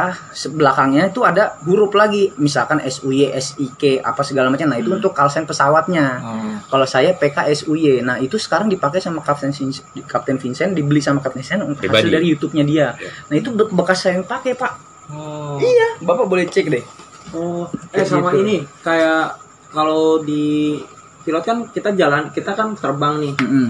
[0.48, 4.64] belakangnya itu ada huruf lagi, misalkan SUY, SIK, apa segala macam.
[4.64, 6.06] Nah itu untuk call sign pesawatnya.
[6.16, 6.56] Hmm.
[6.64, 8.00] Kalau saya PK SUY.
[8.00, 12.08] Nah itu sekarang dipakai sama Kapten Vincent, Kapten Vincent dibeli sama Kapten Vincent hasil Pribadi.
[12.08, 12.86] dari YouTube-nya dia.
[12.94, 13.12] Iya.
[13.28, 14.72] Nah itu be- bekas saya yang pakai pak.
[15.08, 15.56] Oh.
[15.58, 16.84] Iya, bapak boleh cek deh.
[17.32, 18.40] Oh, eh Kayak sama gitu.
[18.42, 19.36] ini kayak
[19.68, 20.78] kalau di
[21.22, 23.34] pilot kan kita jalan, kita kan terbang nih.
[23.36, 23.66] Mm-mm.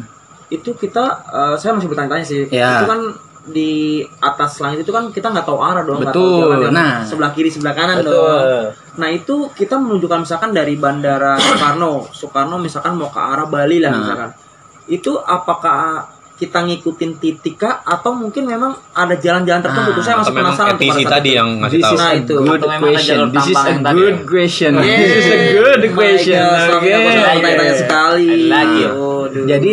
[0.49, 2.47] Itu kita eh, saya masih bertanya-tanya sih.
[2.49, 2.79] Ya.
[2.79, 3.01] Itu kan
[3.49, 6.29] di atas langit itu kan kita nggak tahu arah dong, nggak Betul.
[6.29, 6.94] tahu jalan yang Nah.
[7.01, 8.12] sebelah kiri sebelah kanan dong.
[8.12, 8.61] Betul.
[9.01, 13.90] Nah itu kita menunjukkan misalkan dari bandara Soekarno, Soekarno misalkan mau ke arah Bali lah
[13.90, 13.99] Nah.
[13.99, 14.31] misalkan.
[14.87, 16.07] Itu apakah
[16.38, 19.90] kita ngikutin titik kah atau mungkin memang ada jalan-jalan tertentu?
[19.90, 21.38] Nah, saya masih penasaran tuh pada tadi itu.
[21.42, 21.96] yang ngasih tahu.
[21.98, 22.35] Nah, itu.
[22.38, 24.24] good Atau memang ada jalur This is a tambahan tadi good ya?
[24.31, 24.72] question.
[24.79, 24.87] Yeah.
[24.87, 26.42] This is a good Oh question.
[26.46, 26.88] Oke.
[26.94, 28.31] aku selalu tanya-tanya sekali.
[28.46, 28.90] Lagi ya?
[29.59, 29.72] Jadi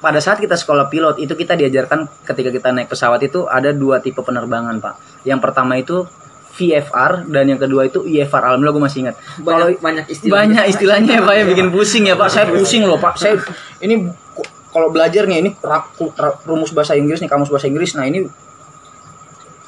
[0.00, 3.98] pada saat kita sekolah pilot itu kita diajarkan ketika kita naik pesawat itu ada dua
[3.98, 4.94] tipe penerbangan pak.
[5.26, 6.06] Yang pertama itu
[6.50, 8.42] VFR dan yang kedua itu IFR.
[8.42, 9.16] Alhamdulillah gue masih ingat.
[9.42, 10.32] Kalau banyak, banyak istilah.
[10.38, 12.28] banyak istilahnya ya pak ya bikin pusing ya pak.
[12.30, 13.16] Saya pusing loh pak.
[13.16, 13.38] Saya
[13.80, 14.08] ini
[14.70, 15.50] kalau belajar nih ini
[16.44, 17.92] rumus bahasa Inggris nih kamus bahasa Inggris.
[17.92, 18.22] Nah ini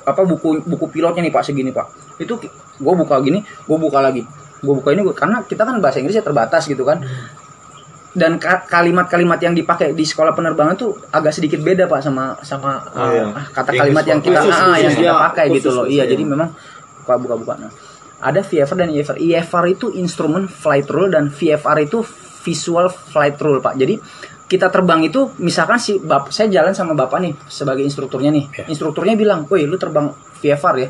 [0.02, 1.86] apa buku buku pilotnya nih pak segini pak.
[2.16, 2.38] Itu
[2.76, 4.22] gue buka gini, gue buka lagi,
[4.58, 7.02] gue buka ini gua, karena kita kan bahasa Inggrisnya terbatas gitu kan.
[8.12, 12.76] Dan ka- kalimat-kalimat yang dipakai di sekolah penerbangan tuh agak sedikit beda pak sama sama
[12.92, 13.24] Oh, iya.
[13.32, 15.22] ah, kata kalimat yang kita Khusus, ah, yang khusus, kita ya.
[15.22, 15.82] pakai gitu Khusus, loh.
[15.82, 16.10] khusus, Iya ya.
[16.12, 16.48] jadi memang
[17.00, 17.52] buka buka buka.
[17.56, 17.70] Nah,
[18.20, 19.16] ada VFR dan IFR.
[19.16, 22.04] IFR itu instrument flight rule dan VFR itu
[22.44, 23.80] visual flight rule pak.
[23.80, 23.96] Jadi
[24.46, 28.68] kita terbang itu misalkan si bap saya jalan sama bapak nih sebagai instrukturnya nih.
[28.68, 30.88] Instrukturnya bilang, "Woi, lu terbang VFR ya."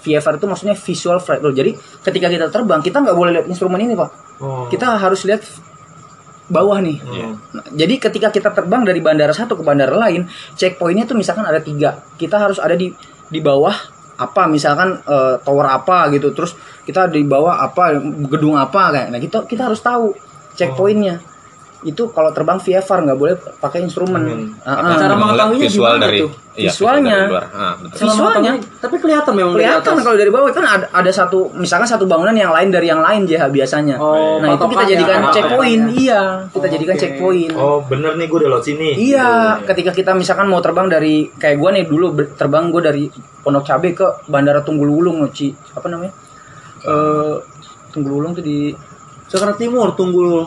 [0.00, 1.52] VFR itu maksudnya visual flight rule.
[1.52, 4.10] Jadi ketika kita terbang kita nggak boleh lihat instrumen ini pak.
[4.40, 4.64] Oh.
[4.72, 5.44] Kita harus lihat
[6.50, 6.98] bawah nih.
[7.04, 7.38] Hmm.
[7.54, 10.26] Nah, jadi ketika kita terbang dari bandara satu ke bandara lain,
[10.58, 12.90] checkpointnya tuh misalkan ada tiga, kita harus ada di
[13.30, 13.72] di bawah
[14.20, 19.20] apa misalkan eh, tower apa gitu, terus kita di bawah apa gedung apa kayak, nah
[19.22, 20.12] kita kita harus tahu
[20.58, 21.29] checkpointnya.
[21.82, 24.20] Itu kalau terbang VFR nggak boleh pakai instrumen.
[24.20, 24.46] Hmm.
[24.60, 24.98] Ah, Apa, ah.
[24.98, 26.30] Cara mengetahuinya visual gimana dari tuh?
[26.52, 27.16] iya, Visualnya.
[27.24, 27.40] dari.
[27.50, 27.96] Ah, betul.
[28.04, 28.52] Visualnya.
[28.76, 32.50] tapi kelihatan memang Kelihatan kalau dari bawah kan ada, ada satu misalkan satu bangunan yang
[32.50, 33.96] lain dari yang lain JH biasanya.
[33.96, 35.96] Oh, nah itu kita jadikan Ah, checkpoint, patokannya.
[35.98, 37.00] iya kita Oh, jadikan oke.
[37.00, 37.52] checkpoint.
[37.54, 38.88] Oh bener nih gue udah lewat sini.
[38.92, 39.66] Iya, Gitu.
[39.66, 43.08] ketika kita misalkan mau terbang dari kayak gua nih dulu terbang gua dari
[43.40, 46.12] Pondok Cabe ke Bandara Tunggul Wulung Ci apa namanya?
[46.82, 47.34] Eh
[47.88, 48.70] Tunggul Wulung tuh di
[49.30, 50.42] Jakarta Timur tunggu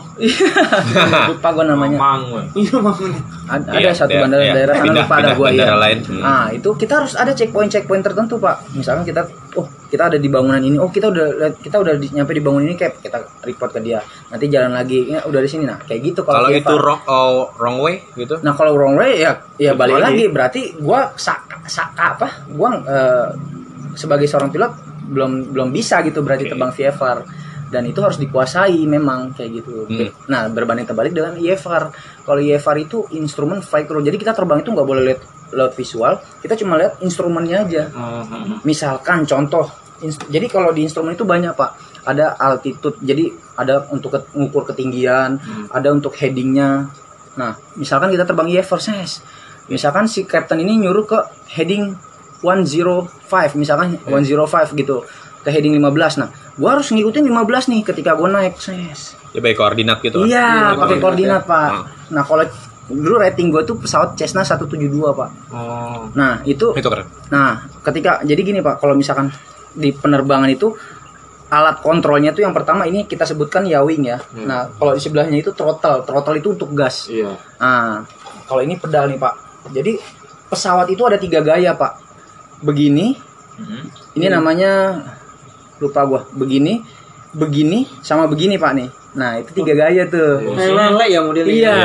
[1.32, 1.96] lupa gua namanya.
[2.28, 2.44] Weh.
[2.52, 3.10] Iya bangun.
[3.48, 4.52] Ad- Ada, Iya, satu iya, bandara iya.
[4.52, 5.76] daerah sana lupa ada bandara ya.
[5.80, 5.98] lain.
[6.04, 6.20] Hmm.
[6.20, 8.76] Nah, itu kita harus ada checkpoint checkpoint tertentu, Pak.
[8.76, 9.24] Misalkan kita
[9.56, 10.76] oh, kita ada di bangunan ini.
[10.76, 14.04] Oh, kita udah kita udah di, nyampe di bangunan ini kayak kita report ke dia.
[14.28, 15.08] Nanti jalan lagi.
[15.08, 15.80] Ya, udah di sini nah.
[15.80, 16.84] Kayak gitu Kalau itu Pak.
[16.84, 18.36] wrong, oh, wrong way gitu.
[18.44, 20.04] Nah kalau wrong way ya ya balik lagi.
[20.12, 22.28] lagi berarti gua saka, saka apa?
[22.52, 23.28] Gua eh,
[23.96, 24.72] sebagai seorang pilot
[25.04, 26.50] belum belum bisa gitu berarti Oke.
[26.52, 27.18] terbang VFR
[27.74, 29.90] dan itu harus dikuasai memang kayak gitu.
[29.90, 30.14] Hmm.
[30.30, 31.90] Nah berbanding terbalik dengan IFR.
[32.22, 34.06] Kalau IFR itu instrumen flight rule.
[34.06, 37.82] Jadi kita terbang itu nggak boleh lihat lihat visual, kita cuma lihat instrumennya aja.
[37.90, 38.62] Hmm.
[38.62, 39.70] Misalkan contoh,
[40.30, 45.38] jadi kalau di instrumen itu banyak pak, ada altitude, jadi ada untuk mengukur ketinggian,
[45.70, 46.90] ada untuk headingnya.
[47.38, 49.22] Nah, misalkan kita terbang IFR, ses.
[49.64, 51.96] misalkan si captain ini nyuruh ke heading
[52.44, 55.06] 105, misalkan 105 gitu,
[55.40, 56.20] ke heading 15.
[56.20, 59.18] Nah, gua harus ngikutin 15 nih ketika gua naik, ses.
[59.34, 60.22] Ya baik koordinat gitu.
[60.22, 60.30] kan.
[60.30, 61.68] Iya, pakai koordinat pak.
[61.70, 61.84] Ah.
[62.14, 62.44] Nah, kalau
[62.84, 65.30] dulu rating gua tuh pesawat Cessna 172 pak.
[65.50, 66.06] Oh.
[66.14, 67.06] Nah, itu Itu keren.
[67.34, 69.32] Nah, ketika jadi gini Pak, kalau misalkan
[69.74, 70.70] di penerbangan itu
[71.50, 74.18] alat kontrolnya tuh yang pertama ini kita sebutkan yawing ya.
[74.46, 76.06] Nah, kalau di sebelahnya itu throttle.
[76.06, 77.10] Throttle itu untuk gas.
[77.10, 77.34] Iya.
[77.58, 78.06] Nah,
[78.46, 79.34] kalau ini pedal nih Pak.
[79.74, 79.98] Jadi
[80.46, 81.92] pesawat itu ada tiga gaya Pak.
[82.64, 83.18] Begini,
[84.16, 85.02] ini namanya
[85.82, 86.20] lupa gua.
[86.34, 86.82] Begini,
[87.34, 88.88] begini, sama begini Pak nih.
[89.14, 90.42] Nah, itu tiga gaya tuh.
[90.54, 91.54] Lele ya modelnya.
[91.54, 91.78] Iya.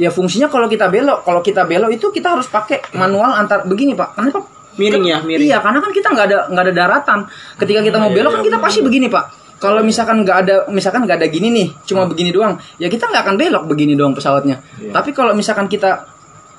[0.00, 3.92] Ya fungsinya kalau kita belok, kalau kita belok itu kita harus pakai manual antar begini
[3.92, 4.16] pak.
[4.16, 4.40] Kenapa?
[4.80, 5.44] Miring ya, miring.
[5.52, 7.18] Iya, karena kan kita nggak ada nggak ada daratan.
[7.60, 9.24] Ketika kita mau belok kan kita pasti begini pak.
[9.60, 13.28] Kalau misalkan nggak ada, misalkan nggak ada gini nih, cuma begini doang, ya kita nggak
[13.28, 14.56] akan belok begini doang pesawatnya.
[14.88, 16.08] Tapi kalau misalkan kita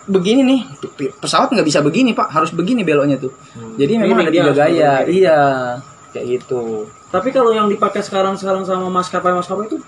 [0.06, 0.60] begini nih,
[1.18, 3.34] pesawat nggak bisa begini pak, harus begini beloknya tuh.
[3.74, 5.40] Jadi memang Miring, ada tiga gaya, iya,
[6.12, 6.86] kayak gitu.
[7.08, 9.80] Tapi kalau yang dipakai sekarang-sekarang sama maskapai-maskapai itu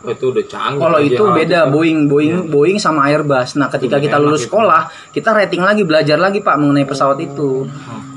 [0.00, 0.80] Oh, itu udah canggih.
[0.80, 3.60] Kalau itu beda Boeing, Boeing, Boeing sama Airbus.
[3.60, 4.48] Nah, ketika Itu kita enak lulus itu.
[4.48, 7.68] sekolah, kita rating lagi, belajar lagi Pak mengenai pesawat itu.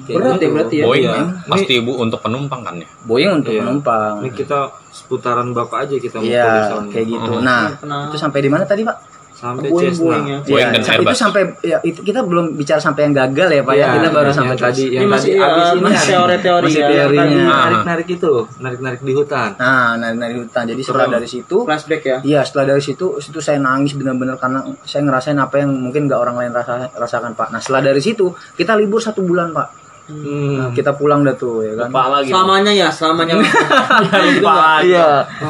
[0.03, 0.43] Kayak Berat gitu.
[0.43, 0.85] ya berarti ya.
[0.87, 1.23] Boeing Iya.
[1.43, 2.87] pasti ibu untuk penumpang kan ya.
[3.03, 3.67] Boeing untuk Iya.
[3.67, 4.13] penumpang.
[4.19, 4.59] Ini kita
[4.91, 6.91] seputaran bapak aja kita mau Iya, soalnya.
[6.91, 7.31] kayak gitu.
[7.35, 7.43] Mhm.
[7.43, 8.07] Nah, Kenapa?
[8.07, 8.97] itu sampai di mana tadi, Pak?
[9.43, 9.95] Sampai Boeing.
[9.99, 10.37] Boeing ya.
[10.47, 13.83] Boeing dan itu sampai ya itu kita belum bicara sampai yang gagal ya, Pak ya.
[13.83, 16.63] Iya, Kita baru yang- sampai tadi Ini yang masih tadi ya, abis ini masih teori-teori
[16.63, 16.87] masih ya.
[16.87, 17.23] teorinya.
[17.27, 17.55] Teorinya.
[17.59, 19.49] Narik-narik itu, narik-narik di hutan.
[19.59, 20.63] Nah, dari hutan.
[20.63, 22.17] Jadi setelah dari situ Flashback ya.
[22.23, 26.19] Iya setelah dari situ situ saya nangis benar-benar karena saya ngerasain apa yang mungkin nggak
[26.23, 27.51] orang lain rasa, rasakan pak.
[27.51, 29.82] Nah setelah dari situ kita libur satu bulan pak.
[30.03, 30.19] Nah,
[30.67, 30.75] Hmm.
[30.75, 31.87] kita pulang dah tuh ya kan.
[31.87, 32.27] Pak lagi.
[32.27, 33.39] Selamanya ya, selamanya.
[33.39, 34.79] Pak.
[34.83, 35.07] Iya.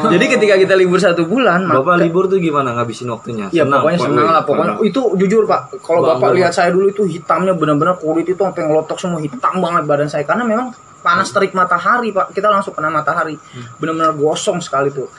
[0.07, 3.49] Jadi ketika kita libur satu bulan, Bapak maka- libur tuh gimana ngabisin waktunya?
[3.49, 6.37] Ya Senang, pokoknya senang lah pokoknya itu jujur pak kalau bapak Pak.
[6.37, 10.21] lihat saya dulu itu hitamnya benar-benar kulit itu sampai ngelotok semua hitam banget badan saya
[10.21, 13.33] karena memang panas terik matahari pak kita langsung kena matahari
[13.75, 15.09] benar-benar gosong sekali tuh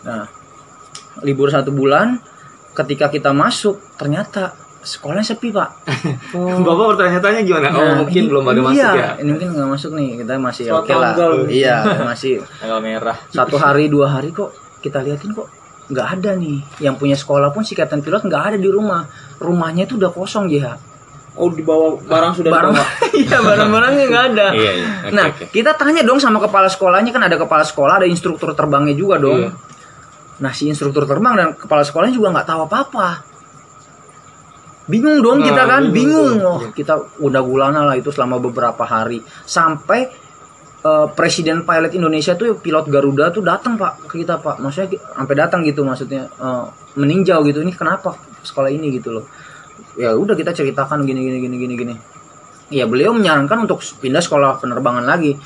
[0.00, 0.24] nah
[1.20, 2.22] libur satu bulan
[2.72, 5.68] ketika kita masuk ternyata sekolahnya sepi pak
[6.64, 7.68] Bapak bertanya-tanya gimana?
[7.68, 9.10] oh, Nah, mungkin ini- belum ada masuk iya, ya.
[9.18, 11.32] ini mungkin nggak masuk nih kita masih oke lah tanggal.
[11.46, 11.76] iya
[12.08, 13.16] masih Tanggal merah.
[13.28, 15.48] satu hari dua hari kok kita liatin kok
[15.88, 19.84] nggak ada nih yang punya sekolah pun si kapten pilot nggak ada di rumah rumahnya
[19.84, 20.76] itu udah kosong ya
[21.32, 22.86] Oh, dibawa barang sudah barang dibawa.
[23.22, 24.88] iya barang-barangnya nggak ada Iya, iya.
[25.00, 25.44] Oke, nah oke.
[25.48, 29.46] kita tanya dong sama kepala sekolahnya kan ada kepala sekolah ada instruktur terbangnya juga dong
[29.46, 29.50] Iya.
[30.38, 33.08] nah si instruktur terbang dan kepala sekolahnya juga nggak tahu apa-apa
[34.88, 36.48] bingung dong Nah, kita kan bingung bingung.
[36.48, 39.20] oh kita udah gulana lah itu selama beberapa hari.
[39.44, 40.08] Sampai
[40.82, 44.58] eh, presiden pilot Indonesia tuh pilot Garuda tuh datang pak ke kita pak.
[44.58, 46.64] Maksudnya sampai datang gitu maksudnya eh,
[46.96, 47.60] meninjau gitu.
[47.60, 49.24] Ini kenapa sekolah ini gitu loh.
[50.00, 51.94] Ya udah kita ceritakan gini gini gini gini gini.
[52.68, 55.36] Ya beliau menyarankan untuk pindah sekolah penerbangan lagi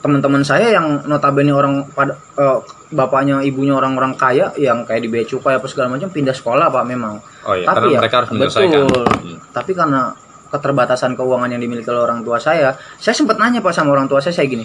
[0.00, 2.58] teman-teman saya yang notabene orang pada eh,
[2.92, 6.84] bapaknya ibunya orang-orang kaya yang kayak di bea cukai apa segala macam pindah sekolah pak
[6.86, 7.18] memang.
[7.48, 8.86] Oh iya, karena mereka harus menyelesaikan.
[8.86, 9.04] betul.
[9.06, 9.38] Hmm.
[9.50, 10.00] tapi karena
[10.46, 14.22] keterbatasan keuangan yang dimiliki oleh orang tua saya saya sempat nanya pak sama orang tua
[14.22, 14.62] saya saya gini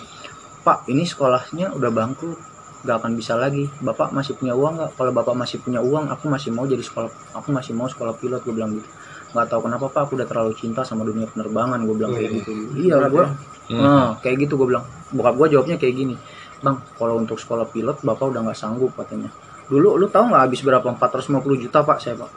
[0.61, 2.39] pak ini sekolahnya udah bangkrut
[2.81, 3.69] gak akan bisa lagi.
[3.81, 4.91] Bapak masih punya uang nggak?
[4.97, 8.41] Kalau bapak masih punya uang aku masih mau jadi sekolah aku masih mau sekolah pilot
[8.41, 8.89] gue bilang gitu.
[9.37, 12.51] Nggak tahu kenapa pak aku udah terlalu cinta sama dunia penerbangan gue bilang kayak gitu.
[12.77, 13.25] Iya gue
[13.73, 14.83] nah, kayak gitu gue bilang.
[15.09, 16.15] Bokap gue jawabnya kayak gini
[16.61, 19.33] bang kalau untuk sekolah pilot bapak udah nggak sanggup katanya.
[19.65, 20.87] Dulu lu tahu nggak habis berapa?
[20.87, 22.29] 450 juta pak saya pak.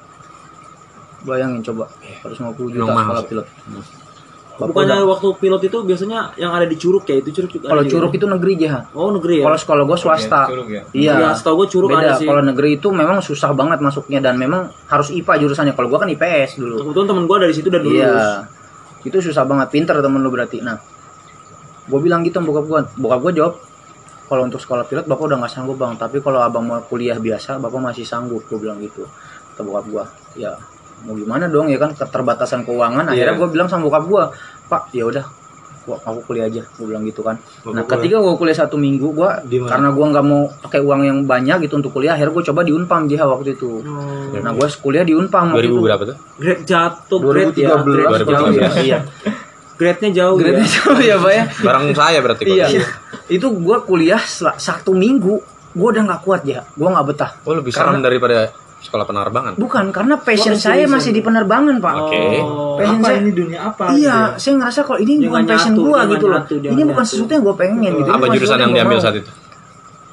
[1.24, 1.88] Bayangin coba
[2.20, 3.46] 450 juta Memang sekolah pilot.
[4.54, 7.66] Bapak Bukannya udah- waktu pilot itu biasanya yang ada di Curug ya, itu Curug juga
[7.68, 9.44] kalau curug itu negeri jah Oh, negeri ya.
[9.44, 10.40] kalau sekolah gue swasta.
[10.46, 10.82] Curug ya.
[10.94, 11.12] iya.
[11.18, 11.98] Ya, setahu gue Curug beda.
[12.00, 12.22] ada sih.
[12.22, 15.74] kalau negeri itu memang susah banget masuknya dan memang harus IPA jurusannya.
[15.74, 16.76] Kalau gue kan IPS dulu.
[16.80, 17.98] Kebetulan temen gue dari situ dan lulus.
[17.98, 18.46] Iya.
[19.02, 20.62] Itu susah banget, pinter temen lu berarti.
[20.62, 20.78] Nah,
[21.84, 22.80] gue bilang gitu sama bokap gue.
[23.00, 23.54] Bokap gue jawab,
[24.24, 25.94] kalau untuk sekolah pilot bapak udah nggak sanggup bang.
[25.96, 28.44] Tapi kalau abang mau kuliah biasa, bapak masih sanggup.
[28.48, 29.04] Gue bilang gitu.
[29.52, 30.04] Kata bokap gue,
[30.40, 30.52] ya
[31.04, 33.04] mau gimana dong ya kan keterbatasan keuangan.
[33.04, 33.40] Akhirnya Iya.
[33.40, 34.22] gue bilang sama bokap gue,
[34.66, 35.24] pak ya udah,
[35.84, 36.64] gua aku kuliah aja.
[36.80, 37.36] Gue bilang gitu kan.
[37.68, 39.30] Nah, Bapak ketika gue kuliah satu minggu, gue
[39.68, 42.72] karena gue nggak mau pakai uang yang banyak gitu untuk kuliah, akhirnya gue coba di
[42.72, 43.84] Unpam JH waktu itu.
[43.84, 44.32] Oh.
[44.32, 45.84] Nah, gue kuliah di Unpam waktu 2000 itu.
[45.84, 46.16] berapa tuh?
[46.40, 47.68] Grade jatuh grade ya.
[47.76, 48.32] 2013 Grade 2013.
[48.32, 48.68] jauh ya.
[48.80, 48.98] Iya.
[49.74, 50.66] Grade-nya jauh Grade ya.
[50.68, 51.44] jauh ya, Pak ya.
[51.60, 52.66] Barang saya berarti Iya.
[52.68, 52.86] gitu.
[53.26, 56.62] Itu gua kuliah satu minggu, gua udah nggak kuat ya.
[56.72, 57.30] Gua nggak betah.
[57.42, 59.52] Oh, lebih serem daripada sekolah penerbangan.
[59.56, 61.16] Bukan karena passion Wah, saya masih ya?
[61.16, 61.94] di penerbangan, Pak.
[61.96, 62.20] Oke.
[62.38, 63.84] Oh, Passion apa saya- ini dunia apa?
[63.88, 66.38] Iya, gitu saya ngerasa kalau ini Dia bukan nggak passion nyatu, gua dia gitu loh.
[66.38, 67.10] nyatu, Ini bukan nyatu.
[67.10, 68.04] sesuatu yang gua pengen gitu.
[68.04, 69.30] Apa bukan jurusan yang diambil saat itu?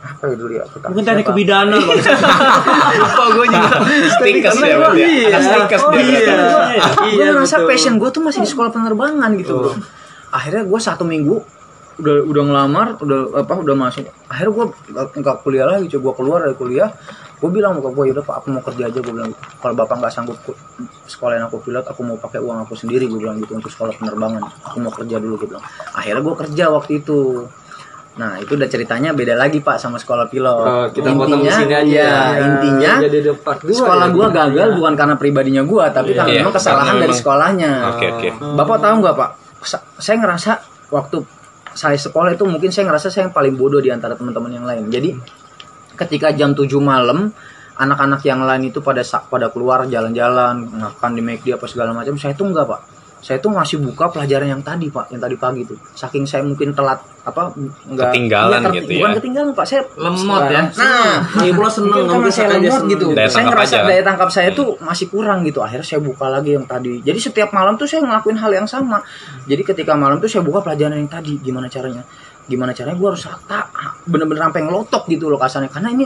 [0.02, 0.64] Apa ya dulu ya?
[0.66, 1.30] Aku Mungkin siapa?
[1.30, 2.00] kebidanan Bang.
[3.02, 3.78] Lupa gua juga.
[4.18, 4.90] Karena ya ya?
[4.98, 5.38] iya.
[5.78, 6.20] Oh, iya.
[6.26, 6.78] berarti.
[6.98, 7.70] gue Iya, ngerasa betul.
[7.70, 9.74] passion gue tuh masih di sekolah penerbangan gitu bro
[10.32, 11.36] akhirnya gue satu minggu
[12.02, 14.66] udah udah ngelamar udah apa udah masuk akhirnya gue
[15.20, 16.90] nggak kuliah lagi coba gue keluar dari kuliah
[17.38, 19.44] gue bilang sama gue yaudah pak aku mau kerja aja gue bilang gitu.
[19.60, 20.38] kalau bapak nggak sanggup
[21.06, 24.40] sekolahin aku pilot aku mau pakai uang aku sendiri gue bilang gitu untuk sekolah penerbangan
[24.64, 27.18] aku mau kerja dulu gue bilang akhirnya gue kerja waktu itu
[28.12, 30.52] nah itu udah ceritanya beda lagi pak sama sekolah pilot.
[30.62, 31.88] Oh, kita potong di sini aja.
[31.88, 34.12] ya, intinya Jadi ada part dua sekolah ya.
[34.12, 37.72] gua gagal bukan karena pribadinya gua tapi karena Iya, memang kesalahan karena dari memang- sekolahnya.
[37.90, 38.30] Oke, oke.
[38.54, 39.30] bapak tahu nggak pak?
[39.62, 40.52] Sa- saya ngerasa
[40.90, 41.18] waktu
[41.72, 44.92] saya sekolah itu mungkin saya ngerasa saya yang paling bodoh di antara teman-teman yang lain.
[44.92, 45.16] Jadi
[45.96, 47.32] ketika jam 7 malam
[47.74, 52.36] anak-anak yang lain itu pada pada keluar jalan-jalan makan di McD apa segala macam saya
[52.36, 52.82] tuh enggak pak
[53.22, 56.74] saya tuh masih buka pelajaran yang tadi pak yang tadi pagi tuh saking saya mungkin
[56.74, 57.54] telat apa
[57.86, 58.98] enggak Ketinggalan Iya, gitu ya.
[58.98, 60.62] bukan ketinggalan pak saya Lemot ya.
[60.74, 63.06] nah Lagi pula seneng Mungkin karena saya lemot gitu.
[63.14, 63.86] Daya saya ngerasa aja.
[63.86, 65.62] daya tangkap saya tuh masih kurang gitu.
[65.62, 66.98] Akhirnya saya buka lagi yang tadi.
[67.00, 69.06] Jadi setiap malam tuh saya ngelakuin hal yang sama.
[69.46, 71.38] Jadi ketika malam tuh saya buka pelajaran yang tadi.
[71.38, 72.02] Gimana caranya?
[72.52, 73.66] Gimana caranya gue harus tak
[74.04, 76.04] bener-bener sampai ngelotok gitu loh kasarnya karena ini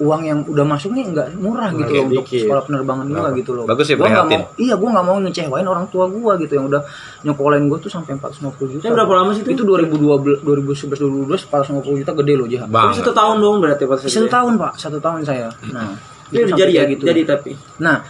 [0.00, 2.40] uang yang udah masuk nih nggak murah gitu loh untuk dikit.
[2.44, 4.40] sekolah penerbangan gue gitu loh Bagus sih, Gua nggak prihatin.
[4.44, 6.82] mau iya gue nggak mau ngecewain orang tua gue gitu yang udah
[7.24, 9.50] nyokolain gue tuh sampai 450 juta Itu berapa lama sih itu?
[9.56, 13.98] itu 2012 2011 2012 450 juta gede loh jahat Tapi satu tahun dong berarti pas
[14.04, 15.96] satu tahun pak satu tahun saya nah
[16.30, 17.02] Itu jadi ya, gitu.
[17.10, 17.58] jadi tapi.
[17.82, 18.06] Nah,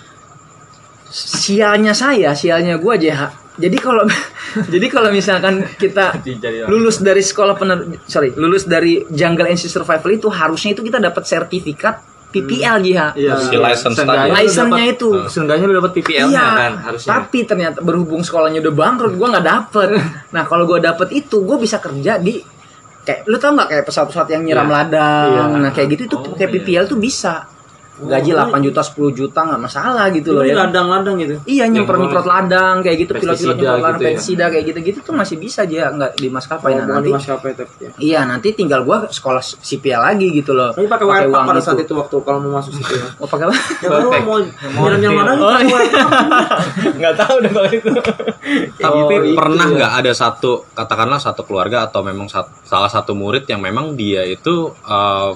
[1.09, 3.33] sialnya saya, sialnya gua aja.
[3.53, 4.07] Jadi kalau
[4.75, 6.15] jadi kalau misalkan kita
[6.73, 11.25] lulus dari sekolah pener sorry, lulus dari Jungle NC Survival itu harusnya itu kita dapat
[11.25, 11.95] sertifikat
[12.31, 13.01] PPL JH.
[13.17, 13.35] Iya.
[13.43, 14.31] Si license tadi.
[14.31, 15.09] License-nya dapat- itu.
[15.27, 17.11] Seenggaknya lu dapat PPL-nya Iya, kan harusnya.
[17.13, 19.89] tapi ternyata berhubung sekolahnya udah bangkrut, gua nggak dapet.
[20.35, 22.39] Nah, kalau gua dapet itu, gua bisa kerja di
[23.01, 24.75] kayak lu tau nggak kayak pesawat-pesawat yang nyiram Iya.
[24.77, 25.43] ladang, Iya.
[25.59, 27.51] nah kayak gitu itu kayak PPL tuh bisa.
[28.01, 30.57] Gaji 8 juta 10 juta nggak masalah gitu loh ya.
[30.57, 31.37] ladang-ladang gitu.
[31.45, 34.11] Iya nyemprot nyemprot ladang kayak gitu pilot pilot Pestisida nyemprot ladang gitu ya.
[34.11, 37.51] pestisida kayak gitu gitu tuh masih bisa aja nggak di maskapai nah, nanti di maskapai
[37.53, 37.91] tapi ya.
[37.99, 41.67] iya nanti tinggal gua sekolah CPL lagi gitu loh Tapi pakai uang pada gitu.
[41.67, 43.07] saat itu waktu kalau mau masuk situ ya.
[43.17, 43.89] oh pakai apa Ya
[44.71, 45.77] mau ladang pakai iya.
[45.77, 46.09] WFH.
[47.01, 47.91] nggak tahu deh kalau itu
[48.77, 49.75] Tapi Oh, itu pernah ya.
[49.77, 52.27] nggak ada satu katakanlah satu keluarga atau memang
[52.65, 55.31] salah satu murid yang memang dia itu eh,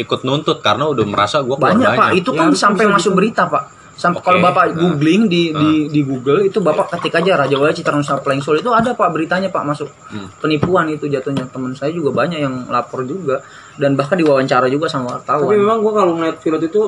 [0.00, 2.10] ikut nuntut karena udah merasa gue banyak pak.
[2.14, 3.64] itu Ya, kan harus sampai masuk berita pak.
[3.92, 4.26] Sampai Oke.
[4.26, 4.76] kalau bapak Nah.
[4.80, 8.58] googling di, di di Google itu bapak ketik aja Raja Wali Citra Nusa Playing Soul.
[8.58, 10.24] Itu ada pak beritanya pak masuk Hmm.
[10.36, 11.44] penipuan itu jatuhnya.
[11.46, 13.44] Teman saya juga banyak yang lapor juga
[13.76, 15.44] dan bahkan diwawancara juga sama wartawan.
[15.44, 16.82] Tapi memang gua kalau ngeliat pilot itu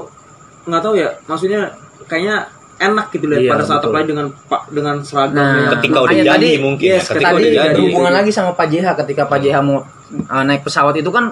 [0.64, 1.68] nggak tahu ya, maksudnya
[2.02, 2.48] kayaknya
[2.78, 6.16] enak gitu lihat Iya, pada saat apply dengan pak dengan seragam Nah, yang- ketika udah
[6.16, 7.74] jadi tadi- mungkin yes, ya ketika tadi udah jadi.
[7.76, 9.78] berhubungan lagi sama Pak JH ketika Pak JH mau
[10.24, 11.24] uh, naik pesawat itu kan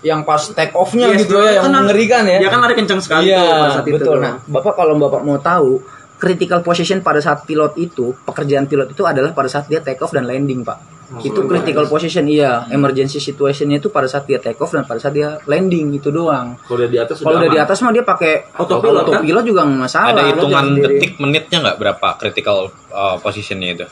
[0.00, 2.38] yang pas take off-nya Yes, gitu ya yang kan- mengerikan ya.
[2.38, 3.94] Dia kan lari kencang sekali Iya, tuh pada saat itu.
[3.94, 4.14] betul.
[4.14, 4.22] tuh.
[4.22, 5.70] Nah, Bapak kalau Bapak mau tahu
[6.16, 10.10] critical position pada saat pilot itu, pekerjaan pilot itu adalah pada saat dia take off
[10.10, 11.00] dan landing, Pak.
[11.20, 15.10] itu critical position iya, emergency situationnya itu pada saat dia take off dan pada saat
[15.10, 16.54] dia landing itu doang.
[16.60, 19.18] Kalau udah di atas Kalau udah di atas mah dia pakai Autopilot, kan?
[19.18, 20.14] autopilot juga nggak masalah.
[20.14, 22.58] ada hitungan detik menitnya nggak berapa critical
[22.90, 23.86] uh, positionnya itu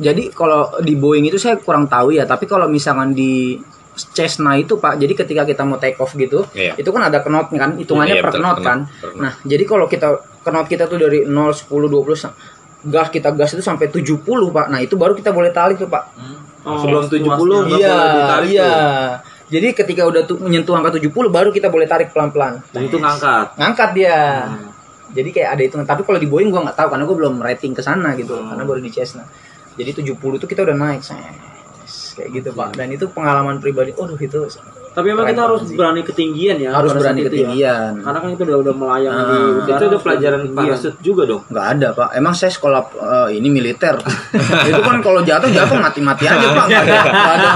[0.00, 3.60] Jadi kalau di Boeing itu saya kurang tahu ya, tapi kalau misalkan di
[3.94, 6.74] Cessna itu Pak, jadi ketika kita mau take off gitu, Iya.
[6.74, 8.78] itu kan ada knot kan, hitungannya Iya, per betul, knot kan.
[8.90, 9.22] per knot.
[9.22, 10.08] Nah, jadi kalau kita
[10.42, 12.34] knot kita tuh dari 0 10 20 sa-
[12.82, 14.66] gas kita gas itu sampai 70 Pak.
[14.68, 16.04] Nah, itu baru kita boleh tarik tuh Pak.
[16.64, 17.24] Oh, Sebelum 70
[17.62, 18.64] nggak Iya, boleh ditarik iya.
[18.64, 18.82] tuh.
[19.44, 22.64] Jadi ketika udah tuh menyentuh angka 70 baru kita boleh tarik pelan-pelan.
[22.72, 23.54] Dan itu ngangkat.
[23.54, 24.18] Ngangkat dia.
[25.12, 25.86] Jadi kayak ada hitungan.
[25.86, 28.34] Tapi kalau di Boeing gua nggak tahu karena gua belum rating ke sana gitu.
[28.34, 29.22] Karena baru di Cessna.
[29.76, 31.00] Jadi 70 itu kita udah naik.
[31.00, 31.20] Ses,
[32.14, 32.68] Kayak gitu, Pak.
[32.78, 33.90] Dan itu pengalaman pribadi.
[33.94, 34.46] Aduh, itu
[34.94, 35.74] Tapi memang kita harus sih.
[35.74, 36.70] berani ketinggian ya.
[36.70, 37.26] harus berani ya.
[37.26, 37.92] ketinggian.
[37.98, 39.74] Karena kan itu udah udah melayang Ah, di udara.
[39.74, 41.42] Itu ada pelajaran parasut juga dong.
[41.50, 42.08] Nggak ada, Pak.
[42.14, 43.98] Emang saya sekolah eh, ini militer.
[44.70, 46.66] itu kan kalau jatuh jatuh mati-mati aja, Pak.
[46.70, 47.50] Nggak ada, nggak ada.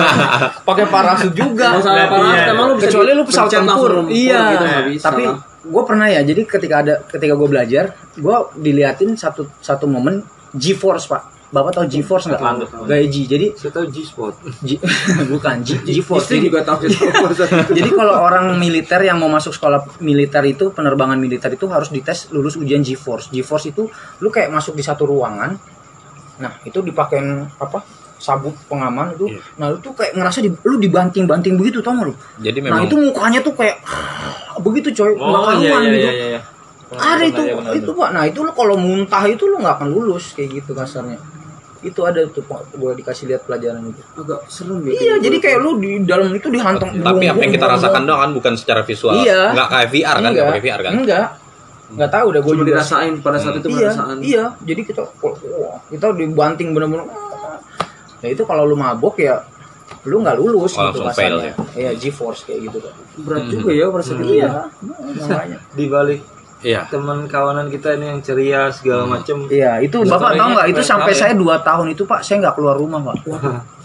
[0.66, 1.78] Pakai parasut juga.
[1.78, 3.92] Nggak usah parasut, emang lu bisa Kecuali lu pesawat tempur.
[4.10, 4.40] Iya.
[4.50, 5.22] gitu, nggak bisa Tapi
[5.62, 6.20] gue pernah ya.
[6.26, 7.84] Jadi ketika ada ketika gue belajar,
[8.18, 10.26] gue diliatin satu satu momen
[10.58, 11.37] G-force, Pak.
[11.48, 12.40] Bapak tahu G-force nggak?
[12.84, 13.24] Gaya G.
[13.24, 14.34] Jadi Saya tahu G-spot.
[14.60, 14.76] G,
[15.32, 15.80] bukan G.
[15.80, 17.00] Istri Jadi, juga tahu sih.
[17.78, 22.28] jadi kalau orang militer yang mau masuk sekolah militer itu penerbangan militer itu harus dites
[22.36, 23.32] lulus ujian G-force.
[23.32, 23.88] G-force itu
[24.20, 25.56] lu kayak masuk di satu ruangan.
[26.38, 27.80] Nah, itu dipakein apa?
[28.18, 29.30] sabuk pengaman itu.
[29.62, 32.14] Nah, lu tuh kayak ngerasa di, lu dibanting-banting begitu tau gak lu?
[32.42, 33.78] jadi Nah, memang itu mukanya tuh kayak
[34.66, 36.10] begitu coy, Oh iya iya gitu.
[36.10, 36.40] iya iya.
[36.88, 38.08] Ada itu, Iya, benar, itu pak.
[38.16, 41.20] Nah itu lu kalau muntah itu lu nggak akan lulus kayak gitu kasarnya.
[41.78, 44.02] Itu ada tuh pak, gue dikasih lihat pelajaran itu.
[44.14, 44.92] Agak serem ya.
[44.92, 46.90] Iya, jadi kayak lu di dalam itu dihantam.
[46.98, 49.54] tapi apa yang kita rasakan doang kan bukan secara visual Iya.
[49.54, 51.26] nggak kayak VR kan nggak enggak, pakai VR kan Enggak.
[51.88, 52.66] Enggak tahu udah gue juga.
[52.68, 54.16] dirasain pada saat itu Iya, perasaan.
[54.20, 54.44] iya.
[54.60, 55.02] Jadi kita
[55.88, 57.06] kita dibanting bener-bener.
[58.18, 59.40] Nah itu kalau lu mabok ya
[60.02, 61.54] lu nggak lulus Oh, gitu langsung fail kasarnya.
[61.74, 62.92] Iya, G-force kayak gitu pak.
[63.18, 64.24] Berat juga ya saat itu.
[64.28, 64.52] Iya, ya.
[65.16, 65.58] makanya.
[65.76, 66.20] Di balik
[66.64, 69.46] iya teman kawanan kita ini yang ceria segala macem.
[69.46, 72.54] Iya, itu Historinya Bapak tahu nggak itu sampai saya dua tahun itu Pak, saya nggak
[72.58, 73.16] keluar rumah Pak.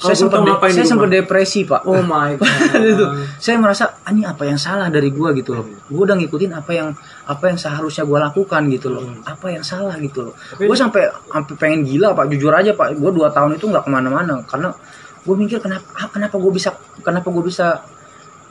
[0.02, 0.42] Saya sempat
[0.74, 1.86] saya sempat depresi Pak.
[1.86, 2.50] Oh my god.
[2.82, 3.06] itu
[3.38, 5.66] saya merasa ini apa yang salah dari gua gitu loh.
[5.88, 6.90] Gua udah ngikutin apa yang
[7.30, 9.06] apa yang seharusnya gua lakukan gitu loh.
[9.24, 10.34] Apa yang salah gitu loh.
[10.58, 12.98] Gua sampai sampai pengen gila Pak, jujur aja Pak.
[12.98, 14.74] Gua dua tahun itu nggak ke mana-mana karena
[15.24, 17.80] gue mikir kenapa ah, kenapa gue bisa kenapa gue bisa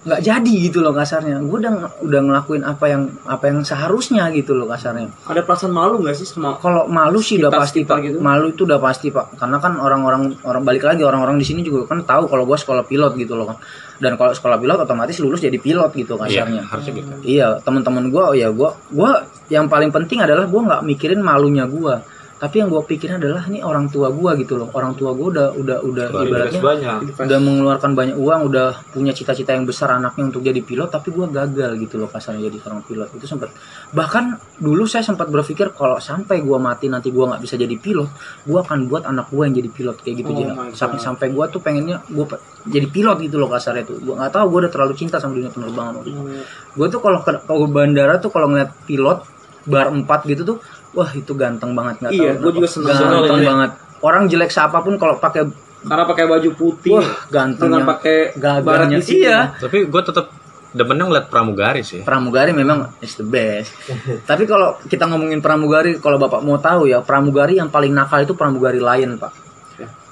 [0.02, 1.38] nggak jadi gitu loh kasarnya.
[1.46, 5.06] Gue udah udah ngelakuin apa yang apa yang seharusnya gitu loh kasarnya.
[5.30, 8.02] Ada perasaan malu nggak sih sama kalau malu sih udah pasti pak.
[8.02, 8.18] gitu.
[8.18, 9.38] malu itu udah pasti pak.
[9.38, 12.82] Karena kan orang-orang orang balik lagi orang-orang di sini juga kan tahu kalau gue sekolah
[12.82, 13.58] pilot gitu loh kan
[14.02, 16.62] dan kalau sekolah pilot otomatis lulus jadi pilot gitu iya kasarnya.
[16.66, 17.10] harusnya gitu.
[17.22, 19.10] Iya teman-teman gue ya gue gue
[19.54, 21.94] yang paling penting adalah gue nggak mikirin malunya gue
[22.42, 24.66] tapi yang gue pikirin adalah ini orang tua gue gitu loh.
[24.74, 29.14] Orang tua gue udah udah udah Invest ibaratnya banyak udah mengeluarkan banyak uang udah punya
[29.14, 32.82] cita-cita yang besar anaknya untuk jadi pilot tapi gue gagal gitu loh kasarnya jadi seorang
[32.82, 33.14] pilot.
[33.14, 33.54] Itu sempat
[33.94, 38.10] bahkan dulu saya sempat berpikir kalau sampai gue mati nanti gue nggak bisa jadi pilot
[38.42, 41.62] gue akan buat anak gue yang jadi pilot kayak gitu Oh sampai sampai gue tuh
[41.62, 42.26] pengennya gue
[42.66, 44.02] jadi pilot gitu loh kasarnya tuh.
[44.02, 46.22] Gue nggak tahu gue udah terlalu cinta sama dunia penerbangan waktu itu.
[46.74, 49.31] Gue tuh kalau ke, ke bandara tuh kalau ngeliat pilot
[49.64, 50.58] bar 4 gitu tuh
[50.92, 52.54] wah itu ganteng banget nggak Iya, tahu gua kenapa.
[52.54, 53.46] juga seneng ganteng banget.
[53.46, 55.42] banget orang jelek siapa pun kalau pakai
[55.82, 56.94] Karena pakai baju putih.
[56.94, 58.16] wah gantengnya dengan pakai
[59.02, 59.18] sini.
[59.20, 60.26] iya Tapi gue tetap
[60.70, 62.00] demennya ngeliat pramugari sih.
[62.00, 63.76] pramugari memang is the best
[64.22, 68.32] tapi kalau kita ngomongin pramugari kalau bapak mau tahu ya pramugari yang paling nakal itu
[68.32, 69.32] pramugari lain pak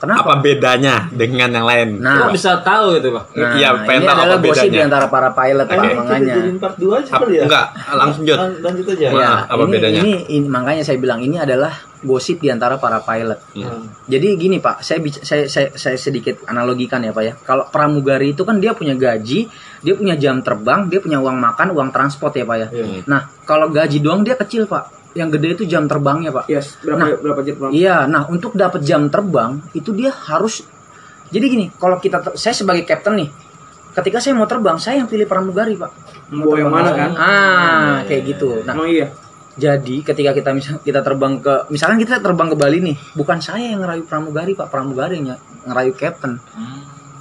[0.01, 1.89] kenapa Apa bedanya dengan yang lain?
[2.01, 3.25] nah Kok bisa tahu gitu, Pak?
[3.37, 4.73] Nah, Iya, pengen ini tahu adalah apa gosip bedanya.
[4.73, 8.39] di antara para pilot pak makanya part 2 aja kali ya enggak, langsung jod.
[8.41, 9.11] Lan- lanjut aja Iya.
[9.13, 10.01] Ya, apa ini, bedanya?
[10.01, 13.37] Ini, ini makanya saya bilang ini adalah gosip di antara para pilot.
[13.53, 13.85] Hmm.
[14.05, 17.33] Jadi gini Pak, saya, saya saya saya sedikit analogikan ya Pak ya.
[17.39, 21.77] Kalau pramugari itu kan dia punya gaji, dia punya jam terbang, dia punya uang makan,
[21.77, 22.69] uang transport ya Pak ya.
[22.73, 23.05] Iya.
[23.05, 25.00] Nah, kalau gaji doang dia kecil Pak.
[25.11, 26.47] Yang gede itu jam terbangnya Pak.
[26.47, 27.09] Yes, berapa Nah.
[27.19, 27.71] berapa jet bang?
[27.75, 30.63] Iya, nah untuk dapat jam terbang itu dia harus
[31.31, 33.31] jadi gini, kalau kita saya sebagai kapten nih,
[33.95, 35.91] ketika saya mau terbang, saya yang pilih pramugari, Pak.
[36.35, 37.11] Mau yang mana kan?
[37.15, 38.67] Ah, kayak gitu.
[38.67, 39.07] Nah, Emang iya.
[39.55, 43.71] jadi ketika kita misal kita terbang ke misalkan kita terbang ke Bali nih, bukan saya
[43.71, 45.39] yang ngerayu pramugari, Pak, pramugarinya
[45.71, 46.43] ngerayu kapten.